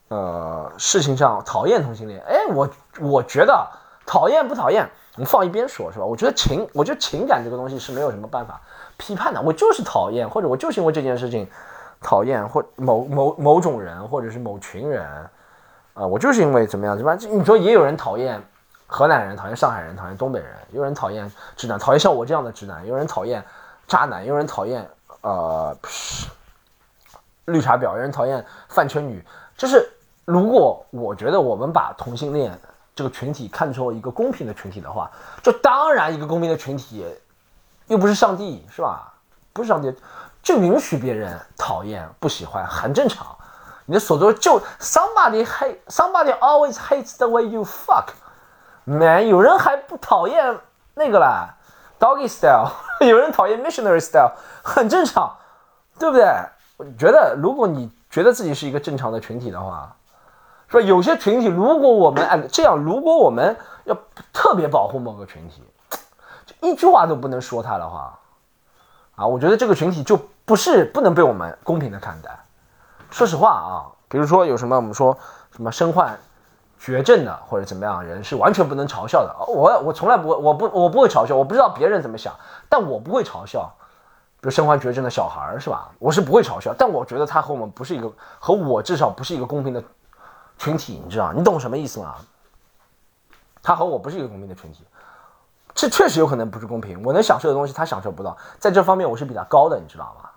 [0.09, 2.68] 呃事情上讨厌同性恋，哎，我
[3.01, 3.66] 我觉得
[4.07, 4.88] 讨厌不讨厌？
[5.16, 6.05] 我们放一边说，是吧？
[6.05, 8.61] 我觉得情，我觉得情感这个东西是没有什么办法
[8.99, 9.40] 批判的。
[9.40, 11.49] 我就是讨厌，或者我就是因为这件事情
[12.03, 15.07] 讨厌或某某某种人，或者是某群人，
[15.96, 17.38] 啊，我就是因为怎么样，怎么样？
[17.38, 18.40] 你说也有人讨厌
[18.87, 23.42] 河南人，讨厌上海人，讨厌东北人，有人讨厌直男，讨厌像我这样的直男，有人讨厌
[23.88, 24.87] 渣男，有人讨厌
[25.22, 25.76] 呃
[27.46, 29.24] 绿茶婊，有人讨厌饭圈女。
[29.56, 29.88] 就是
[30.24, 32.56] 如果我觉得我们把同性恋。
[32.94, 35.11] 这个群体看作一个公平的群体的话，
[35.42, 37.04] 就当然一个公平的群体，
[37.88, 39.12] 又不是上帝，是吧？
[39.52, 39.94] 不是上帝，
[40.42, 43.36] 就允许别人讨厌、不喜欢，很正常。
[43.87, 48.09] 你的所作就 somebody hate somebody always hates the way you fuck
[48.85, 50.59] man，有人还不讨厌
[50.94, 51.55] 那个啦
[51.99, 52.70] ，doggy style，
[53.07, 55.37] 有人讨厌 missionary style，很正常，
[55.99, 56.25] 对不对？
[56.77, 59.92] 我觉得，如果你觉得自己是一个正常的群体的话。
[60.68, 63.96] 说有些群体，如果我们按这样，如果我们要
[64.33, 65.62] 特别保护某个群体，
[66.44, 68.18] 就一句话都不能说他的话，
[69.14, 72.37] 啊，我觉得这个群体就不是不能被我们公平的看待。
[73.11, 75.16] 说实话啊，比如说有什么我们说
[75.53, 76.19] 什么身患
[76.79, 79.35] 绝症的或者怎么样人是完全不能嘲笑的。
[79.47, 82.35] 我我从来不，我不我不会嘲笑，我不知道别人怎么想，
[82.69, 83.73] 但我不会嘲笑，
[84.40, 85.90] 比如身患绝症的小孩儿是吧？
[85.99, 89.83] 我是不会嘲笑，但我觉得他和我们不是一个，和我至少不是一个公平的。
[90.59, 92.14] 群体，你知道，你懂什么意思吗？
[93.62, 94.87] 他和我不是一个公平的群体，
[95.75, 97.03] 这确实有可能不是公平。
[97.05, 100.31] 我能享受的东西，他享受不到，在这方面我是比他高的，你知道吗？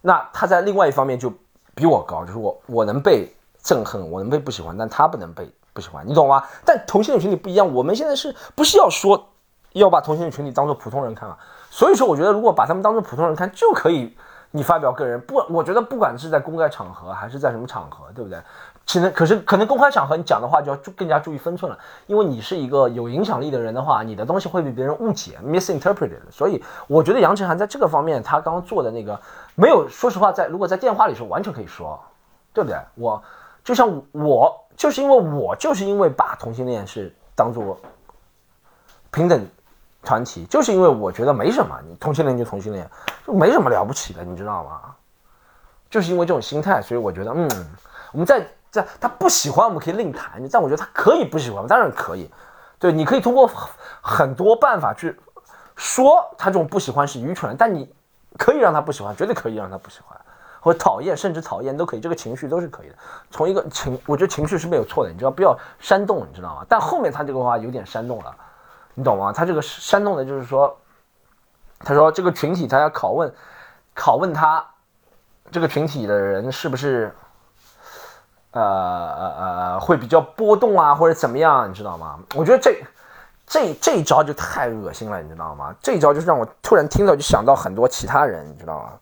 [0.00, 1.32] 那他在另外一方面就
[1.74, 6.44] 比我高，就是我我能被憎恨，我能被不喜欢，但他不能被不喜欢，你懂吗？
[6.64, 9.28] 但同性恋群体不一样，我们现在是不是要说
[9.72, 11.38] 要把同性恋群体当做普通人看啊？
[11.70, 14.14] 所以说，我觉得如果把他们当做普通人看，就可以
[14.50, 18.38] 你发表个人不，我觉得不管是在公开场合还是在什么场合，对不对？
[18.84, 26.18] 只能可是可能公开场合你讲的话就要注更加注意分寸了，因为你是一个有影响力的人的话，你的东西会被别人误解 misinterpreted。
[26.30, 29.18] 所以我觉得杨晨涵在这个方面他刚刚做的那个
[29.54, 31.98] 没有，说实话，在如果在电话里是完全可以说，
[32.52, 32.76] 对不对？
[32.96, 33.22] 我
[33.62, 37.78] 就像我就是因为我就是因为把同性恋是当做
[39.12, 39.46] 平等
[40.02, 42.90] 团体，就是因为我觉得没什么，你同性恋就同性恋，
[43.24, 44.94] 就没什么了不起的，你知道吗？
[45.88, 47.48] 就是因为这种心态，所以我觉得嗯，
[48.10, 48.44] 我们在。
[48.72, 50.42] 这他不喜欢，我们可以另谈。
[50.50, 52.28] 但我觉得他可以不喜欢，当然可以。
[52.78, 53.48] 对，你可以通过
[54.00, 55.16] 很多办法去
[55.76, 57.94] 说他这种不喜欢是愚蠢，但你
[58.38, 60.18] 可以让他不喜欢，绝对可以让他不喜欢，
[60.58, 62.94] 或讨厌，甚至讨厌都可以，这个情绪都是可以的。
[63.30, 66.66] 从一个情，我觉得情绪是没有错的，你知道，不要煽动，你知道吗？
[66.66, 68.34] 但后面他这个话有点煽动了，
[68.94, 69.32] 你懂吗？
[69.32, 70.74] 他这个煽动的就是说，
[71.80, 73.32] 他说这个群体他要拷问，
[73.94, 74.66] 拷问他
[75.50, 77.14] 这个群体的人是不是。
[78.52, 82.18] 呃呃呃，会比较波动啊，或者怎么样，你知道吗？
[82.34, 82.76] 我觉得这
[83.46, 85.74] 这这一招就太恶心了，你知道吗？
[85.82, 88.92] 这一招就是让我突然听到就想到很多其他人，你知道吗？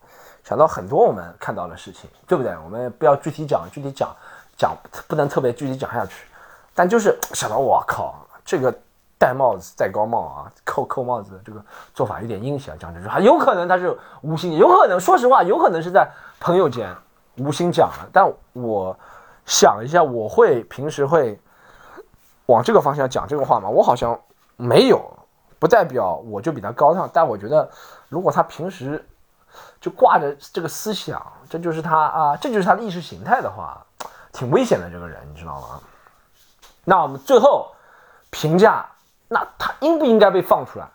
[0.45, 2.57] 想到很多我们看到的事情，对不对？
[2.65, 4.09] 我们不要具体讲，具体讲
[4.57, 4.77] 讲
[5.09, 6.27] 不能特别具体讲下去，
[6.75, 8.73] 但就是想到我靠，这个
[9.19, 11.61] 戴帽子戴高帽啊，扣扣帽子的这个
[11.93, 16.09] 做法有点阴险，讲这句话，有可能他是无心，有可能说实话，有可能是在
[16.39, 16.89] 朋友间
[17.37, 18.97] 无心讲了，但我。
[19.47, 21.41] 想一下，我会平时会
[22.47, 23.69] 往这个方向讲这个话吗？
[23.69, 24.19] 我好像
[24.57, 25.03] 没有，
[25.59, 27.09] 不代表我就比他高尚。
[27.13, 27.69] 但我觉得，
[28.09, 29.05] 如果他平时
[29.81, 33.85] 就挂着这个思想，这就是他啊，这就是他的意识形态的话，
[34.33, 34.91] 挺危险的。
[34.91, 35.81] 这个人，你知道吗？
[36.85, 37.73] 那我们最后
[38.31, 38.87] 评价，
[39.29, 40.89] 那他应不应该被放出来？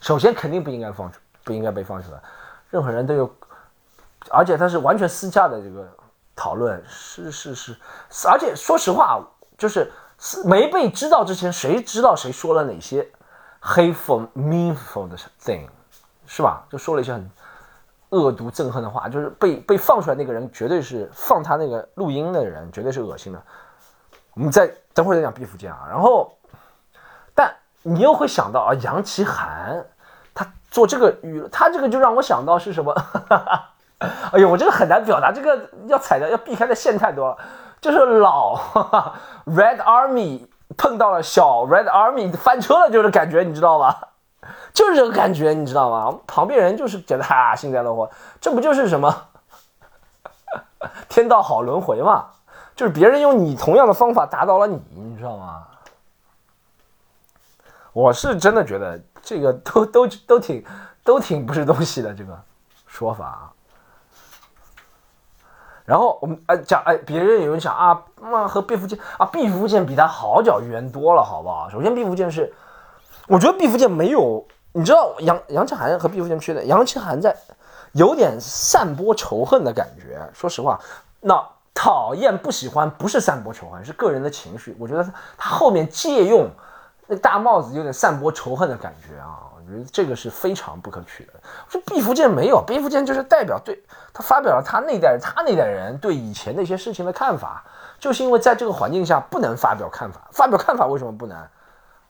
[0.00, 2.18] 首先，肯定不应该放出，不应该被放出来。
[2.70, 3.30] 任何人都有，
[4.30, 5.86] 而且他是完全私下的这个
[6.40, 7.76] 讨论，是是是，
[8.26, 9.20] 而且说实话，
[9.58, 9.92] 就是
[10.46, 13.06] 没被知道之前，谁知道谁说了哪些
[13.60, 15.68] hateful meanful 的 thing，
[16.24, 16.64] 是吧？
[16.70, 17.30] 就说了一些很
[18.08, 23.42] 恶毒憎恨的话，就是被被放出来那个人，绝对是放他那个录音的人，绝对是恶心的。
[24.32, 26.34] 我们再等会儿再讲毕福剑啊，然后，
[27.34, 29.84] 但你又会想到啊，杨奇涵。
[30.70, 32.94] 做这个语，他这个就让我想到是什么？
[34.32, 37.36] 哎呦，我这个很难表达，这个要踩的要避开的线太多了。
[37.80, 38.56] 就是老
[39.46, 43.96] Red Army 碰到了小 Red Army 翻车了，就是感觉，你知道吗？
[44.72, 46.18] 就是这个感觉，你知道吗？
[46.26, 49.28] 旁边人就是觉得哈幸灾乐祸，这不就是什么
[51.08, 52.26] 天道好轮回嘛？
[52.76, 55.66] 就是别人用你同样的方法打倒了你，你知道吗？
[57.92, 59.00] 我是真的觉得。
[59.22, 60.64] 这个都都都挺
[61.04, 62.36] 都挺不是东西的这个
[62.86, 63.52] 说法啊，
[65.84, 71.68] 然后我们哎讲哎，别人有人讲啊，妈和毕福剑啊，毕福剑比他好脚冤多了，好不好？
[71.70, 72.52] 首先，毕福剑是，
[73.26, 77.36] 我觉得毕福剑没有，你知道杨杨千涵和毕福剑缺的，杨千涵在
[77.92, 80.20] 有点散播仇恨的感觉。
[80.32, 80.80] 说实话，
[81.20, 84.76] 那讨厌不喜欢不是散播仇恨，是个人的情绪。
[84.78, 85.04] 我觉得
[85.36, 86.48] 他后面借用。
[87.12, 91.32] 那大帽子有点散播仇恨的感觉啊，觉得这个是非常不可取的。
[91.68, 97.64] 说毕福剑没有，毕福剑就是代表对他发表了他那代人他那代人对以前那些事情的看法，
[97.98, 101.38] 就是因为在这个环境下不能发表看法，发表看法为什么不能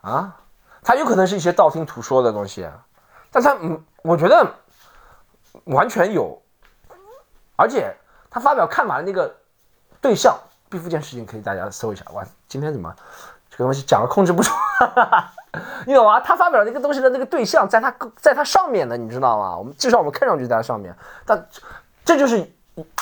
[0.01, 0.37] 啊？
[0.83, 2.67] 他有可能是一些道听途说的东西，
[3.31, 4.55] 但他嗯，我觉得
[5.65, 6.41] 完全有，
[7.57, 7.95] 而且
[8.31, 9.35] 他发表看法的那个
[10.01, 10.35] 对象，
[10.71, 12.03] 毕福剑事情可以大家搜一下。
[12.15, 12.95] 哇，今天怎么？
[13.51, 14.51] 这个东西讲了控制不住，
[15.87, 16.21] 你懂吗？
[16.21, 19.57] 他发表那个东西的那个对象在他在他上面的，你知道吗？
[19.57, 20.95] 我们至少我们看上去在他上面，
[21.27, 21.47] 但
[22.05, 22.39] 这就是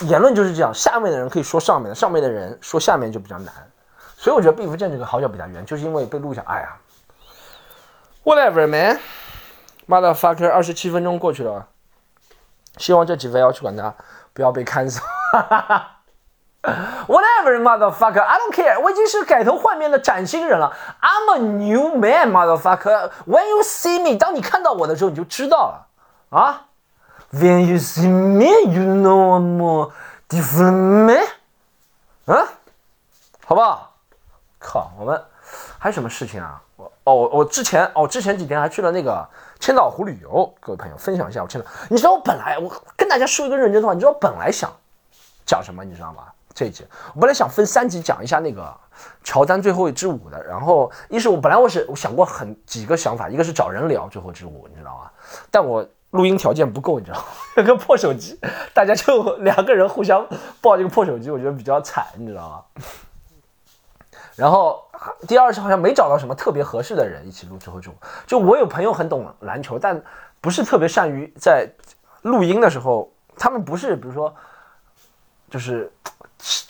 [0.07, 3.53] 言论就是这样，下面的人可以说上面的，上面的人说下面就比较难。
[4.17, 6.43] 所以我觉得毕福剑这个好久比较冤，就是因为被录下。
[6.47, 6.77] 哎呀
[8.25, 11.69] ，whatever man，motherfucker，二十七分钟过去了，
[12.79, 13.95] 希望这几位要去管他，
[14.33, 15.01] 不要被看死。
[15.33, 15.98] 哈哈哈
[17.07, 18.81] Whatever, motherfucker, I don't care.
[18.81, 20.77] 我已经是改头换面的崭新人了。
[21.01, 23.11] I'm a new man, motherfucker.
[23.27, 25.87] When you see me，当你看到我的时候，你就知道了
[26.31, 26.67] 啊。
[27.33, 29.93] When you see me, you know I'm more
[30.29, 31.27] different man。
[32.27, 32.49] 啊，
[33.47, 33.95] 好不好？
[34.59, 35.23] 靠，我们
[35.79, 36.61] 还有什么事情啊？
[36.77, 39.27] 我哦，我之前哦，之前几天还去了那个
[39.61, 40.53] 千岛湖旅游。
[40.59, 41.67] 各位朋友，分享一下我千岛。
[41.89, 44.71] 你知道我本来我跟大家说一个认真的话，你知道我本来想
[45.47, 45.85] 讲什么？
[45.85, 46.25] 你知道吗？
[46.59, 48.77] 这一集我本来想分三集讲一下那个
[49.23, 55.09] 乔丹最后一支舞的，然后一是我本来我是我想过很几个想法，一个是找人聊最后一支舞，你知道吗？
[55.53, 57.25] 但我录音条件不够，你知道吗？
[57.59, 58.41] 有个破手机，
[58.75, 60.27] 大家就 两个人互相
[60.61, 62.83] 抱这个破手机，我觉得比较惨，你知道吗？
[64.35, 64.83] 然后
[65.29, 67.95] 第二是好像没找到什么特别合适的人一起录最后舞，
[68.27, 70.03] 就我有朋友很懂篮球，但
[70.41, 71.71] 不是特别善于在
[72.23, 74.35] 录音的时候，他们不是比如说
[75.51, 75.93] 就是。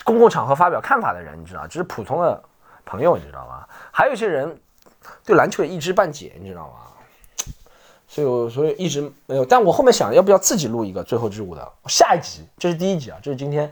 [0.03, 2.43] 公共场合发表看法的人，你知道，就是普通的
[2.83, 3.63] 朋友，你知道吗？
[3.91, 4.59] 还有一些人
[5.23, 7.53] 对篮球也一知半解，你知道吗？
[8.07, 9.45] 所以我，所以一直没有。
[9.45, 12.43] 但我后面想要不要自己录一个最后之舞的下一集？
[12.57, 13.71] 这是第一集啊，这是今天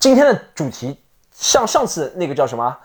[0.00, 1.00] 今天的主题。
[1.30, 2.76] 像上次那个叫什么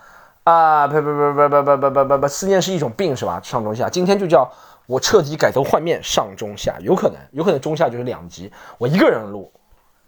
[0.44, 0.86] 啊？
[0.86, 3.40] 呸呸呸呸呸呸呸呸呸，思念是一种病，是吧？
[3.42, 4.48] 上中下，今天就叫
[4.86, 9.52] 我彻底改头换面，上中下，有可能，有可能中下就是两集，我一个人录。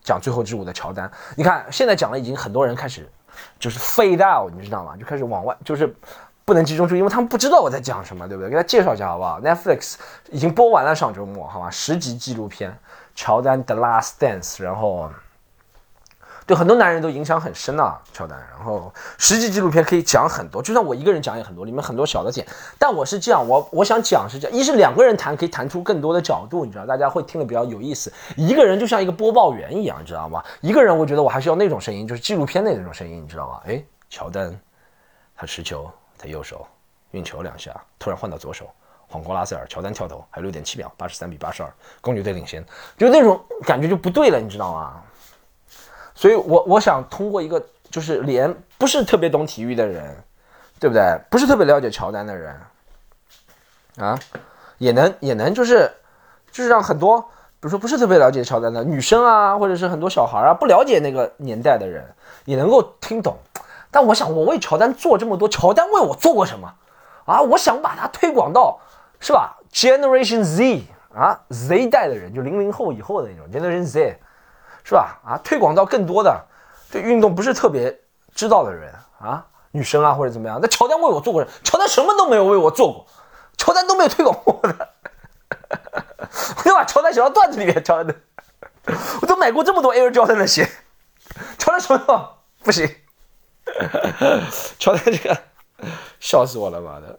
[0.04, 3.08] 讲最后之舞的乔丹，你看现在讲了，已经很多人开始
[3.58, 4.96] 就是 fade out，你知道吗？
[4.96, 5.94] 就开始往外，就是
[6.44, 8.50] 不能集中注意，因为他们不知道我在讲什么，对不对？
[8.50, 9.94] 给大家介绍一下好不好？Netflix
[10.30, 11.70] 已经播完了上周末，好吧？
[11.70, 12.70] 十集纪录片
[13.14, 15.10] 《乔丹 The Last Dance》，然后。
[16.46, 18.38] 对很多男人都影响很深呐，乔丹。
[18.50, 22.46] 然后实际纪录片可以讲很多，就算我一个人讲也很多，里面很多小的点。
[22.78, 30.42] 但我是这样，我我想讲是这样：一是两个人谈可以谈出更多的角度，你知道，大家会听得比较有意思；一个人就像一个播报员一样，你知道吗？
[30.60, 33.60] 一个人我觉得我还是要那种声音，就是纪录片的那种声音，你知道吗？
[33.66, 34.58] 哎，乔丹，
[35.36, 36.66] 他持球，他右手
[37.12, 38.68] 运球两下，突然换到左手，
[39.08, 42.64] 晃过拉塞尔，乔丹跳投，还有六点七秒，八十三比八十二，公牛队领先，
[42.96, 45.02] 就那种感觉就不对了，你知道吗？
[46.14, 50.16] 所以，我我想通过一个，就是连不是特别懂体育的人，
[50.78, 51.18] 对不对？
[51.30, 52.54] 不是特别了解乔丹的人，
[53.98, 54.18] 啊，
[54.78, 55.90] 也能也能就是
[56.50, 57.26] 就是让很多，比
[57.62, 62.04] 如说不是特别了解乔丹的女生啊，或者是很多小孩啊，不了解那个年代的人，
[62.44, 63.36] 也能够听懂。
[63.90, 66.72] 但我想，我为乔丹做这么多，乔丹为我做过什么
[67.26, 67.40] 啊？
[67.42, 68.80] 我想把它推广到，
[69.20, 70.82] 是吧？Generation Z
[71.14, 74.18] 啊，Z 代的人，就零零后以后的那种 Generation Z，
[74.84, 75.20] 是吧？
[75.24, 76.44] 啊，推广到更多的
[76.90, 78.00] 对运动不是特别
[78.34, 80.58] 知道的人啊，女生啊或者怎么样。
[80.60, 81.52] 那乔丹为我做过什么？
[81.64, 83.06] 乔丹什么都没有为我做过，
[83.56, 84.88] 乔丹都没有推广过的。
[86.56, 88.14] 我就把乔丹写到段子里面，乔丹的，
[89.20, 90.68] 我都买过这么多 Air Jordan 的鞋，
[91.58, 92.88] 乔丹什么不行？
[94.78, 95.36] 乔丹这个
[96.20, 97.18] 笑死我了，妈的！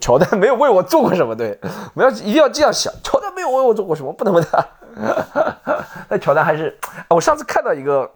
[0.00, 1.58] 乔丹没有为我做过什么，对，
[1.94, 2.92] 我要一定要这样想。
[3.02, 4.58] 乔丹没有为我做过什么，不能问他。
[6.08, 6.76] 那乔丹还是……
[7.08, 8.10] 我上次看到一个，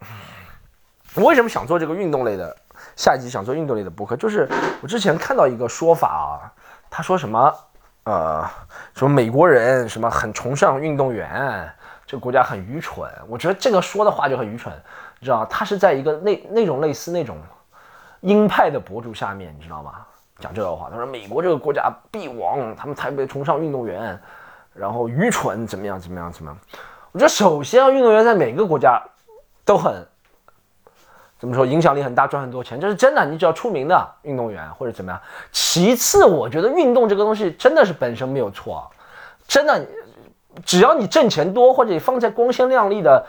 [1.15, 2.57] 我为什么想做这个运动类的
[2.97, 3.31] 下一集？
[3.31, 4.49] 想做运动类的博客，就是
[4.83, 6.51] 我之前看到一个说法啊，
[6.91, 7.55] 他说什么？
[8.05, 8.45] 呃，
[8.95, 11.73] 什么美国人什么很崇尚运动员，
[12.05, 13.09] 这个国家很愚蠢。
[13.29, 14.75] 我觉得这个说的话就很愚蠢，
[15.21, 17.37] 你知道他是在一个那那种类似那种。
[18.23, 19.95] 鹰派的博主下面，你知道吗？
[20.39, 24.17] 讲这个话，他说美国这个国家必亡，他们特别崇尚运动员，
[24.75, 26.59] 然后愚蠢怎么样怎么样怎么样？
[27.13, 29.03] 我觉得首先运动员在每个国家
[29.65, 30.07] 都很
[31.39, 33.25] 怎么说，影响力很大，赚很多钱，这是真的。
[33.27, 35.21] 你只要出名的运动员或者怎么样。
[35.51, 38.89] 其次，我觉得运动这个东西真的是本身没有错，
[39.49, 39.85] 真的，
[40.65, 43.27] 只要你挣钱多或者你放在光鲜亮丽的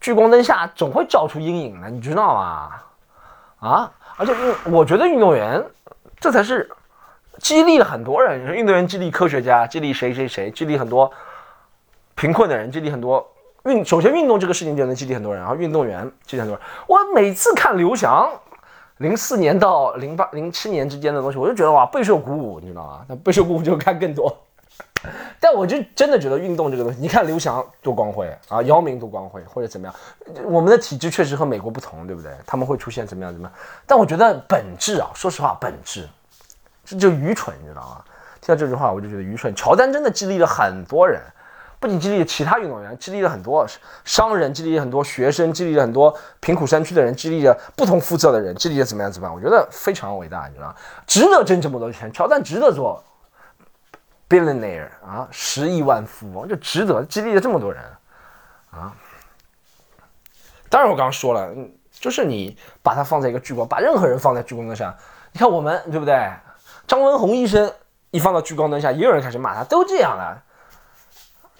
[0.00, 2.70] 聚光灯下，总会照出阴影的，你知道吗？
[3.60, 3.92] 啊？
[4.16, 5.64] 而且运，我觉得运动员，
[6.18, 6.68] 这才是
[7.40, 8.54] 激励了很多人。
[8.54, 11.10] 运动员激励科学家，激励谁谁谁，激励很多
[12.14, 13.26] 贫困的人，激励很多
[13.64, 13.84] 运。
[13.84, 16.66] 首先，运动这个事情就能激励很多人，然后运动员激励很多人。
[16.86, 18.30] 我每次看刘翔
[18.98, 23.04] 零四年到零八零七年之间的东西，我就觉得哇，备受鼓舞，你知道吗？
[23.08, 24.36] 那备受鼓舞就看更多。
[25.40, 29.94] 但我就真的觉得运动这个东西，你看刘翔多光辉啊，姚明多光辉，或者怎么样，
[30.44, 32.30] 我们的体质确实和美国不同，对不对？
[32.46, 33.58] 他们会出现怎么样怎么样？
[33.86, 36.06] 但我觉得本质啊，说实话，本质
[36.90, 38.04] 这就愚蠢，你知道吗？
[38.40, 39.54] 听到这句话我就觉得愚蠢。
[39.54, 41.20] 乔丹真的激励了很多人，
[41.78, 43.66] 不仅激励了其他运动员，激励了很多
[44.04, 49.34] 商人，激励了很多学生，激励了很多贫苦山区的人，激励了不同肤色的人，激励了怎么样怎么样？
[49.34, 50.74] 我觉得非常伟大，你知道吗？
[51.06, 53.02] 值得挣这么多钱，乔丹值得做。
[54.28, 57.82] billionaire 啊，十亿万富翁就值得激励了这么多人
[58.70, 58.94] 啊！
[60.68, 61.52] 当然，我刚刚说了，
[61.90, 64.96] 就是你把它放在一个聚光，把任何人放在聚光灯下，
[65.32, 66.30] 你看我们对不对？
[66.90, 67.72] 张文宏医生
[68.10, 70.42] 一放到聚光灯下，也有人开始骂他，都这样了。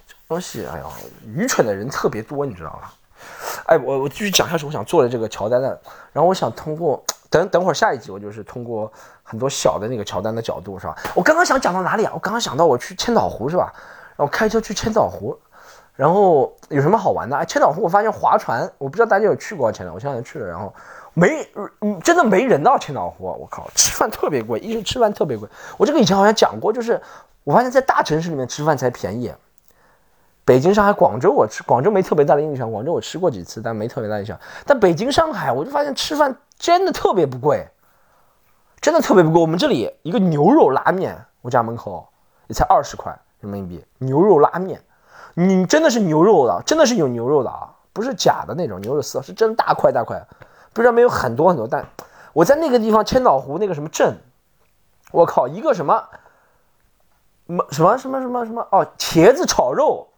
[0.04, 0.90] 这东西，哎呦，
[1.24, 2.92] 愚蠢的人特别多，你知道吧？
[3.66, 5.68] 哎，我我继续讲下去，我想做的这个乔丹的，
[6.12, 8.92] 然后我想通过等等会儿下一集，我就是通过。
[9.22, 10.96] 很多小的那个乔丹的角度是吧？
[11.14, 12.10] 我刚刚想讲到哪里啊？
[12.12, 13.72] 我刚刚想到我去千岛湖是吧？
[14.16, 15.38] 然后开车去千岛湖，
[15.94, 17.36] 然后有什么好玩的？
[17.36, 20.74] 哎，千岛湖我发现划船，我不知道大家有去过千岛，我现在去了，然后
[21.20, 21.46] 没，
[22.02, 25.46] 真的没人到千岛湖，我靠，吃饭特别贵，一是吃饭特别贵。
[25.76, 26.98] 我这个以前好像讲过，就是
[27.44, 29.30] 我发现在大城市里面吃饭才便宜。
[30.46, 34.40] 北京、上海、广州我吃，广州没特别大的印象，广州我吃过几次，但没特别大印象。
[34.64, 37.68] 但北京、上海我就发现吃饭真的特别不贵。
[38.80, 42.08] 真的特别不贵，我们这里一个牛肉拉面，我家门口
[42.46, 43.84] 也才二十块人民币。
[43.98, 44.80] 牛肉拉面，
[45.34, 50.26] 你真的是牛肉的，真的是有牛肉的啊，不是假的那种牛肉丝，是真大块大块。
[50.72, 51.86] 不知道没有很多很多，但
[52.32, 54.16] 我在那个地方千岛湖那个什么镇，
[55.12, 56.08] 我靠，一个什么
[57.70, 60.08] 什么什么什么什么哦，茄子炒肉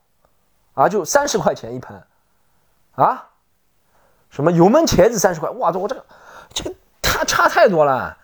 [0.75, 2.03] 啊，就三十块钱一盆
[2.95, 3.29] 啊，
[4.31, 6.05] 什么油焖茄子三十块，哇，我这个
[6.53, 8.19] 这个它差太多了。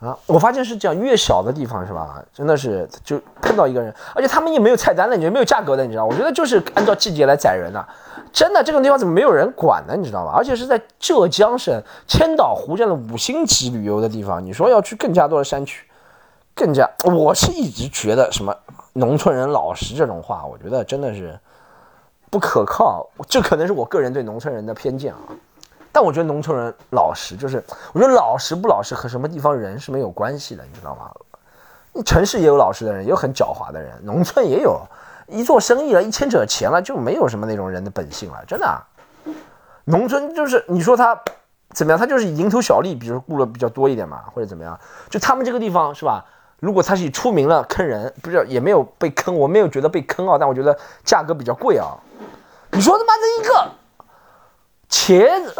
[0.00, 2.20] 啊，我发现是这样，越小的地方是吧？
[2.34, 6.04] 真的是就碰到一个人，而且他们也没有菜单的，也没有价格的，你知道？
[6.04, 7.88] 我觉得就是按照季节来宰人的，
[8.32, 9.94] 真的这种地方怎么没有人管呢？
[9.96, 10.32] 你知道吗？
[10.34, 15.86] 而且是在浙江省千岛湖这样的五星级旅游的地方，你说要去更加多的山区，
[16.54, 18.56] 更加，我是一直觉得什么
[18.94, 21.38] 农村人老实这种话，我觉得真的是
[22.30, 25.20] 不可靠，这可能是我个人对农村人的偏见啊。
[25.92, 27.62] 但我觉得农村人老实，就是
[27.92, 31.10] 我觉得老实不老实和什么地方人是没有关系的，你知道吗？
[32.06, 34.80] 城市也有老实的人，也有很狡猾的人，农村也有
[35.28, 38.82] 一做生意了，一牵扯钱了，就没有什么那种人的本性了，真的。
[39.84, 41.20] 农村就是你说他
[41.70, 46.24] 怎么样，他就是蝇头小利，比如雇了比较多一点嘛，或者怎么样，就他们这个地方是吧？
[46.60, 51.88] 如果他是出名了坑人，不是也没有被坑，我没有觉得被坑啊，但我觉得价格比较贵啊。
[52.70, 53.72] 你说他妈的一个。
[54.88, 55.54] 茄子，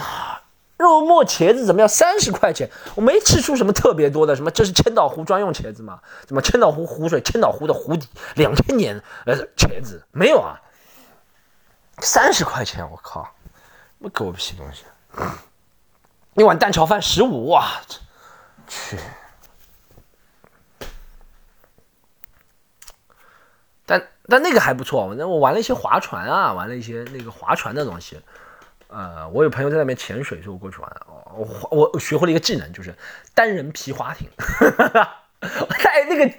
[0.83, 1.89] 肉末茄子怎么样？
[1.89, 4.37] 三十块钱，我没吃出什么特别多的。
[4.37, 4.51] 什么？
[4.51, 6.01] 这是千岛湖专用茄子吗？
[6.29, 7.23] 什么千岛湖湖水？
[7.23, 10.61] 千岛湖的湖底两千年呃茄子没有啊？
[12.01, 14.85] 三十块钱，我靠，什么狗屁东西！
[16.35, 17.69] 一碗蛋炒饭十五哇，
[18.67, 18.99] 去！
[23.85, 28.21] 但但那个还不错，那我玩了一些划船啊，玩了一些那个划船的东西。
[28.93, 30.93] 呃，我有朋友在那边潜水，所以我过去玩。
[31.71, 32.95] 我我学会了一个技能，就是
[33.35, 34.29] 单人皮划艇。
[35.41, 36.35] 哎那个，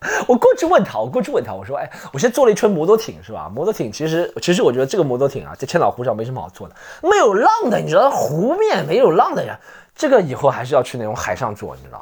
[0.26, 3.48] 我过去问他，我过去问他，我说，哎，我现在做了一圈摩托艇，是吧？
[3.48, 9.58] 摩托艇其实其实我觉得这个摩托艇啊，在千岛湖上没什么好做的，没有浪的，你知道，湖面没有浪的呀。
[9.94, 11.98] 这个以后还是要去那种海上做，你知道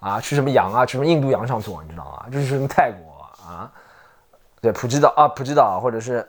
[0.00, 0.10] 吗？
[0.10, 2.26] 啊，去什么洋啊，去什么印度洋上做，你知道吗？
[2.32, 3.70] 就是什么泰国啊，
[4.60, 6.28] 对，普吉岛啊，普吉岛或者是。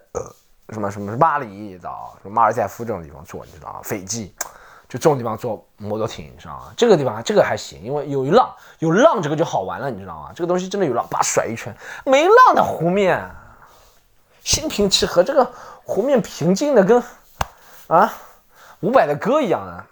[0.69, 3.79] 什么什么是巴厘岛，什么马尔代夫这种地方做，你知道吗？
[3.83, 4.33] 斐济，
[4.89, 6.73] 就这种地方做摩托艇，你知道吗？
[6.75, 10.31] 这个地方这个还行，因为有浪，有浪这个就好玩了，你知道吗？
[10.35, 11.73] 这个东西真的有浪，把甩一圈，
[12.05, 13.23] 没浪的湖面，
[14.43, 15.49] 心平气和，这个
[15.85, 17.01] 湖面平静的跟
[17.87, 18.13] 啊
[18.81, 19.85] 伍佰的歌一样的。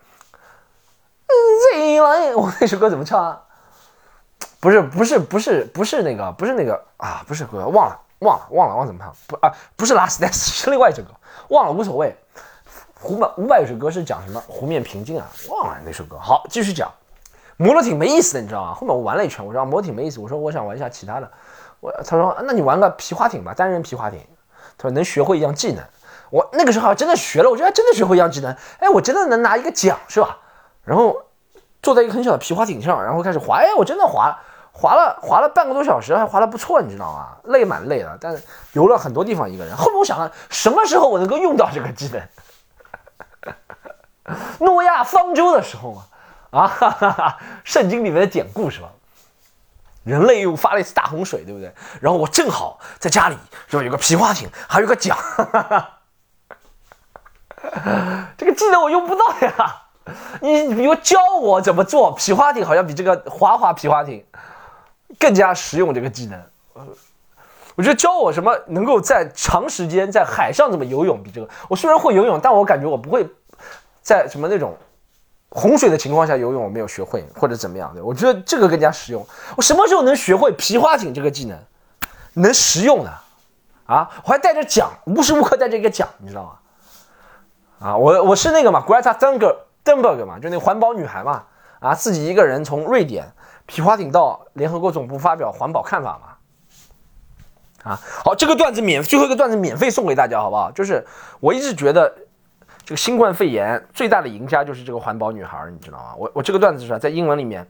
[1.27, 3.41] 嗯，我那首歌怎么唱啊？
[4.59, 7.99] 不是不是不是不是那个不是那个啊，不是歌忘了。
[8.19, 11.09] 忘了忘了忘怎么唱不啊不是 Last Dance 是另外一首歌
[11.49, 12.15] 忘了无所谓。
[12.99, 16.91] 湖满五百有首歌是讲什么湖面平静啊忘了那首歌好继续讲
[17.57, 18.73] 摩托艇没意思的你知道吗？
[18.73, 21.29] 后面我玩了一圈我说摩托艇没意思我说我想玩一下其他的
[21.81, 24.19] 我他说那你玩个皮划艇吧单人皮划艇
[24.77, 25.83] 他说能学会一样技能
[26.31, 30.39] 我那个时候真的学了我觉得真的学会一样技能哎我真的能拿一个奖是吧？
[30.83, 31.21] 然后
[31.83, 34.39] 坐在一个很小的皮划艇上然后开始划哎我真的划。
[34.77, 37.37] 滑了滑了半个多小时，还滑得不错，你知道吗？
[37.45, 39.73] 累蛮累的，但是游了很多地方一个人。
[39.77, 42.21] 后面我想了，什么时候我能够用到这个技能？
[44.59, 46.03] 诺亚方舟的时候嘛，
[46.51, 48.89] 啊，哈哈哈，圣经里面的典故是吧？
[50.03, 51.73] 人类又发了一次大洪水，对不对？
[52.01, 53.83] 然后我正好在家里，是吧？
[53.83, 55.89] 有个皮划艇，还有个桨，哈哈哈
[58.37, 59.83] 这个技能我用不到呀。
[60.41, 64.23] 你你比如教我怎么做皮划艇，好像比这个滑滑皮划艇。
[65.19, 66.41] 更加实用这个技能，
[66.73, 66.83] 呃，
[67.75, 73.27] 我觉得教我什么能够在长时间在海上怎么游泳，比这个我虽然会游泳，但我感觉我不会
[74.01, 74.75] 在什么那种
[75.49, 78.03] 洪水的情况下游泳，我没有学会或者怎么样的。
[78.03, 79.25] 我觉得这个更加实用。
[79.55, 81.57] 我什么时候能学会皮划艇这个技能，
[82.33, 83.13] 能实用的
[83.85, 84.09] 啊？
[84.23, 87.87] 我还带着桨，无时无刻带着一个桨，你知道吗？
[87.87, 89.15] 啊，我我是那个嘛，Greta
[89.83, 91.43] Thunberg 嘛，就那环保女孩嘛，
[91.79, 93.31] 啊，自己一个人从瑞典。
[93.65, 97.91] 皮划艇到联合国总部发表环保看法嘛？
[97.91, 100.71] 啊，好，这个段子免最后一个段子免费送给大家，好不好？
[100.71, 101.05] 就是
[101.39, 102.11] 我一直觉得
[102.83, 106.15] 这个新冠肺炎最大的赢家就是这个环保女孩，你知道吗？
[106.17, 107.63] 我我这个段子是在英文里面，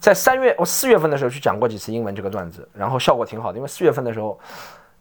[0.00, 4.36] 在三月我四月份的时候去讲过几次英文这个段子，然后效果挺好的，因为四月份的时候，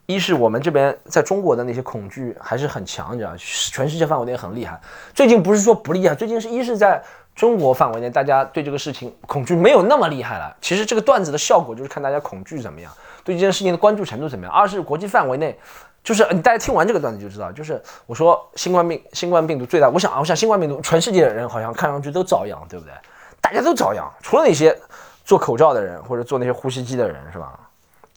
[0.06, 4.80] 一是我们这边在中国的那些恐惧还是很强，你知道，全世界范围内很厉害。
[5.16, 7.04] 最近不是说不厉害，最近是一是在。
[7.42, 10.56] 中国范围内，大家对这个事情恐惧没有那么厉害了。
[10.62, 14.54] 其实这个段子的效果就是看大家恐惧怎么样，对这件事情的关注程度怎么样。
[14.54, 15.58] 二是国际范围内，
[16.04, 22.94] 就是你大家听完这个段子就知道，就是我说新冠病新冠病毒最大，我想啊我想新冠病毒全世界的人好像看上去都遭殃，对不对？
[23.42, 24.78] 大家都遭殃，除了那些
[25.26, 27.60] 做口罩的人或者做那些呼吸机的人是吧？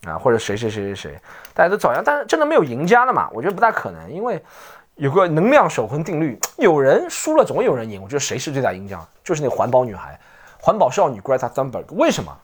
[0.06, 1.20] 啊，或者谁谁谁谁谁，
[1.54, 3.30] 大家都遭殃，但是真的没有赢家了嘛？
[3.32, 4.44] 我觉得不大可能，因为。
[4.96, 8.00] 有个能量守恒定律，有人输了总有人赢。
[8.02, 9.00] 我觉得谁是最大赢家？
[9.24, 10.18] 就是那环保女孩、
[10.60, 11.84] 环保少女 Greta Thunberg。
[11.90, 12.36] 为什么？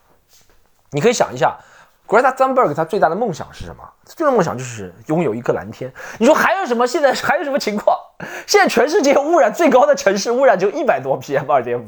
[0.91, 1.57] 你可以想一下
[2.05, 3.83] ，Greta Thunberg 她最大的梦想是什么？
[4.03, 5.93] 最大的梦想就是拥有一个蓝天。
[6.17, 6.85] 你说还有什么？
[6.85, 7.97] 现在还有什么情况？
[8.45, 11.87] 现在全世界污染最高的城市污染就一百多 PM 二点五。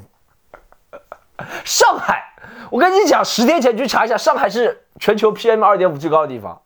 [1.66, 2.24] 上海，
[2.72, 6.62] 我跟你讲，十天前去查一下，上海是全球 PM 二点五最高的地方。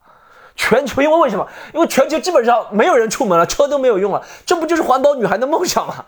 [0.57, 1.47] 全球，因为为什么？
[1.73, 6.05] 因为全球基本上没有人出门了，车都没有用了，这不就是环保女孩的梦想吗？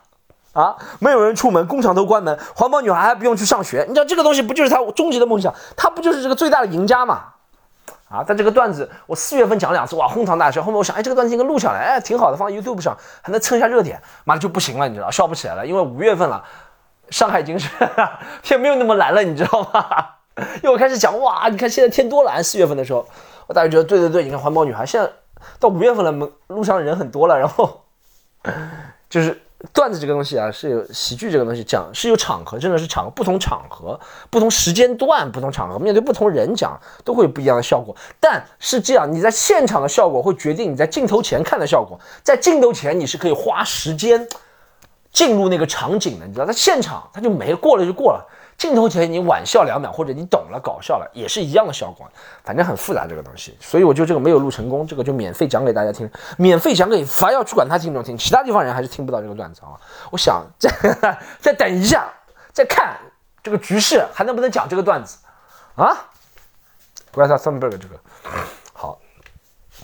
[0.53, 5.53] 啊，没有人出门，工厂都关门，环保女孩还不用去上学，你知道这个东西不就是她终极的梦想？
[5.77, 7.21] 她不就是这个最大的赢家吗？
[8.09, 10.63] 啊，但这个段子我四月份讲两次，哇，哄堂大笑。
[10.63, 14.01] 后面我想，哎，这个段子应该录下来，哎，挺好的，放在 YouTube 上还能蹭一下热点。
[14.23, 16.43] 妈的就不行了，你知道，笑不起来了，因为五月份了，
[17.11, 17.69] 上海已经是
[18.41, 19.85] 天没有那么蓝了，你知道吗？
[20.63, 23.07] 又开始讲，哇，你看现在天多蓝，四月份的时候。
[23.49, 25.11] 我大概觉得对对对，你看环保女孩现在
[25.59, 27.81] 到五月份了，门路上人很多了，然后
[29.09, 29.41] 就是
[29.73, 37.95] 段子这个东西啊，是有喜剧这个东西讲是有场合，真的是场不同场合、不同时间段、不同场合面对不同人讲都会有不一样的效果。
[38.19, 41.99] 但是这样，你在现场的效果会决定你在镜头前看的效果。
[42.21, 44.27] 在镜头前你是可以花时间
[45.11, 48.23] 进入那个场景的，你知道，在现场他就没过了就过了，
[48.59, 52.05] 镜头前你玩笑两秒或者你懂了搞笑了，也是一样的效果，
[52.43, 59.79] 反正很复杂这个东西，所以我就这个没有录成功，这个就免费讲给大家听，免费讲给凡要去管他听众听，其他地方人还是听不到这个段子啊。
[60.11, 60.69] 我想再
[61.39, 62.09] 再等一下，
[62.51, 62.97] 再看
[63.41, 65.17] 这个局势还能不能讲这个段子
[65.75, 65.95] 啊？
[67.11, 67.97] 不要他 Thunberg 这个
[68.73, 68.99] 好，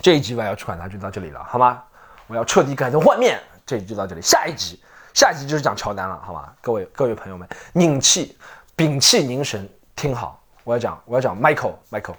[0.01, 1.81] 这一集我要去管他就到这里了，好吗？
[2.27, 4.81] 我要彻底改头换面，这一集就到这里，下一集。
[5.13, 6.49] 下一集就是讲乔丹了，好吗？
[6.59, 8.37] 各位各位朋友们，拧气，
[8.75, 12.15] 屏气凝神，听好，我要讲，我要讲 Michael，Michael，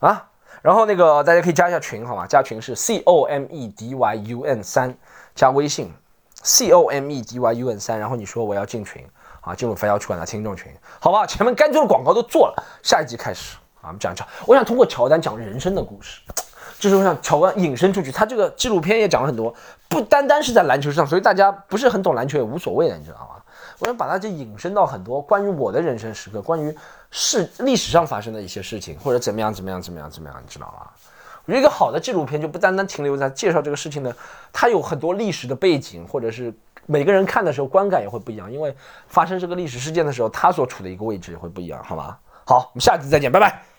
[0.00, 0.28] 啊，
[0.60, 2.26] 然后那个大家可以加一下群，好吗？
[2.26, 4.92] 加群是 C O M E D Y U N 三，
[5.36, 5.92] 加微信
[6.42, 9.06] C O M E D Y U N 三，然后你说我要进群，
[9.42, 11.24] 啊，进入凡要去管的听众群，好吧？
[11.24, 16.20] 前面该做的广告都做了，下一集开始啊，我们讲一讲，我想通过乔丹讲人生的故事。
[16.80, 19.54] 就是我想乔丹引申出去，他这个纪录片也讲了很多，
[19.88, 23.41] 不单单是在篮球上，所以大家不是很懂篮球也无所谓的，你知道吗？
[23.82, 26.72] 我想把它就引申到很多关于我的人生时刻，关于
[27.10, 30.88] 是历史上发生的一些事情，或者怎么样怎么样怎么样怎么样，你知道吗？
[31.44, 34.14] 我觉得一个好的纪录片就不单单停留在介绍这个事情的，
[34.52, 36.54] 它有很多历史的背景，或者是
[36.86, 38.72] 每个人看的时候观感也会不一样，因为
[39.08, 42.16] 发生这个历史事件的时候，他所处的一个位置也会不一样，好吗？
[42.46, 43.71] 好，我们下期再见，拜拜。